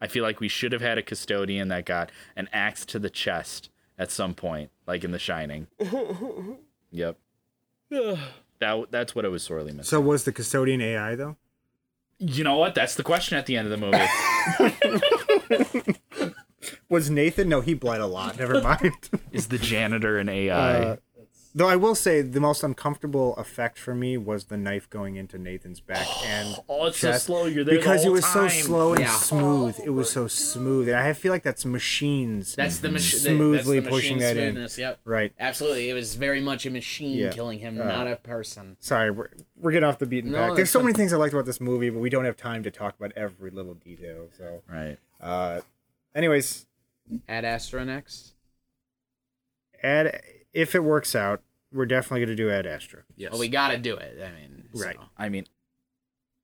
[0.00, 3.10] I feel like we should have had a custodian that got an axe to the
[3.10, 5.68] chest at some point, like in The Shining.
[6.90, 7.18] yep.
[8.64, 9.84] that that's what I was sorely missing.
[9.84, 11.36] So was the custodian AI though?
[12.18, 12.74] you know what?
[12.74, 13.86] That's the question at the end of the
[15.76, 16.34] movie.
[16.88, 17.48] Was Nathan?
[17.48, 18.38] No, he bled a lot.
[18.38, 18.92] Never mind.
[19.32, 20.82] Is the janitor an AI?
[20.82, 20.96] Uh,
[21.56, 25.38] Though I will say the most uncomfortable effect for me was the knife going into
[25.38, 27.46] Nathan's back and oh, it's so chest slow.
[27.46, 29.10] You're there the because it whole was so slow and Yeah.
[29.16, 29.78] smooth.
[29.84, 30.88] It was so smooth.
[30.88, 32.56] And I feel like that's machines.
[32.56, 33.20] That's the machine.
[33.36, 34.54] Smoothly pushing that in.
[34.54, 34.98] smoothness, Yep.
[35.04, 35.32] right.
[35.38, 35.90] Absolutely.
[35.90, 37.30] It was very much a machine Yeah.
[37.30, 38.76] killing him, Uh, not a person.
[38.80, 40.56] Sorry, we're, we're getting off the beaten No, path.
[40.56, 40.86] There's so fine.
[40.86, 43.12] many things I liked about this movie, but we don't have time to talk about
[43.16, 44.26] every little detail.
[44.36, 44.98] So, Right.
[45.20, 45.60] uh,
[46.16, 46.66] anyways,
[47.28, 48.32] Ad Astra next.
[49.82, 50.20] Ad,
[50.54, 51.42] if it works out,
[51.72, 53.02] we're definitely going to do Ad Astra.
[53.16, 53.32] Yes.
[53.32, 54.18] Well, we gotta do it.
[54.22, 54.96] I mean, so Right.
[55.18, 55.46] I mean,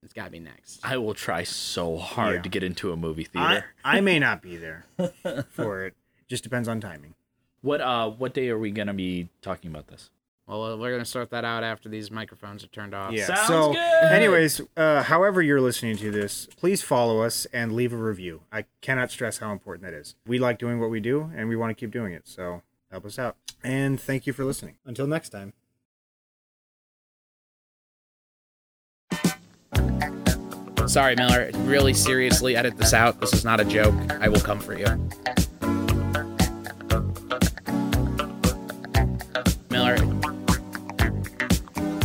[0.03, 0.81] It's gotta be next.
[0.83, 2.43] I will try so hard Yeah.
[2.43, 3.67] to get into a movie I, theater.
[3.85, 4.87] I may not be there
[5.51, 5.95] for it.
[6.29, 7.15] Just depends on timing.
[7.63, 10.11] What uh what day are we gonna be talking about this?
[10.47, 13.13] Well, we're gonna sort that out after these microphones are turned off.
[13.13, 13.27] Yeah.
[13.27, 13.79] Sounds so, good.
[14.13, 18.41] anyways, uh, however you're listening to this, please follow us and leave a review.
[18.51, 20.17] I cannot stress how important that is.
[20.27, 22.27] We like doing what we do, and we want to keep doing it.
[22.27, 23.36] So help us out.
[23.62, 24.76] And thank you for listening.
[24.84, 25.53] Until next time.
[30.86, 31.51] Sorry, Miller.
[31.59, 33.20] Really seriously, edit this out.
[33.20, 33.95] This is not a joke.
[34.20, 34.86] I will come for you.
[39.70, 39.97] Miller.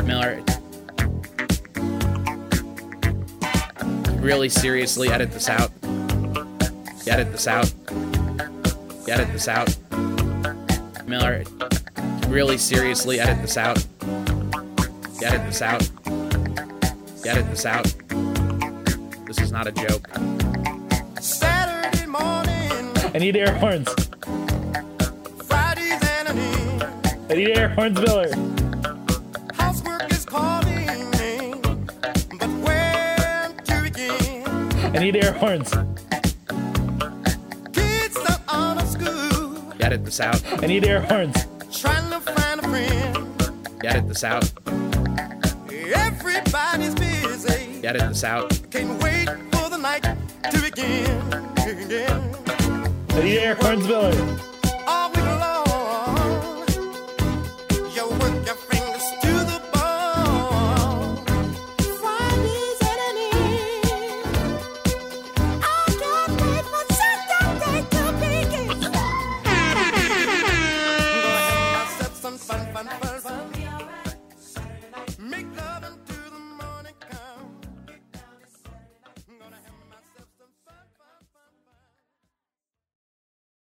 [0.03, 0.43] Miller.
[4.19, 5.71] Really seriously, edit this out.
[7.07, 7.73] Edit this out.
[9.07, 9.75] Edit this out.
[11.07, 11.43] Miller.
[12.27, 13.85] Really seriously, edit this out.
[15.23, 15.89] Edit this out.
[17.25, 17.93] Edit this out.
[19.25, 20.07] This is not a joke.
[21.19, 23.87] Saturday morning, I need air horns.
[25.43, 26.83] Fridays and an eve.
[27.29, 28.29] I need air horns, Miller.
[29.53, 31.53] Housework is calling me,
[32.39, 34.47] but where to begin?
[34.95, 35.71] I need air horns.
[39.85, 40.41] Edit this out.
[40.63, 41.45] I need air horns.
[41.71, 43.85] trying to find a friend.
[43.85, 44.51] Edit this out.
[45.69, 48.59] Everybody's busy, Edit this out.
[48.71, 51.21] can't wait for the night to begin.
[51.59, 52.35] Again.
[53.09, 54.54] I need air horns, Miller.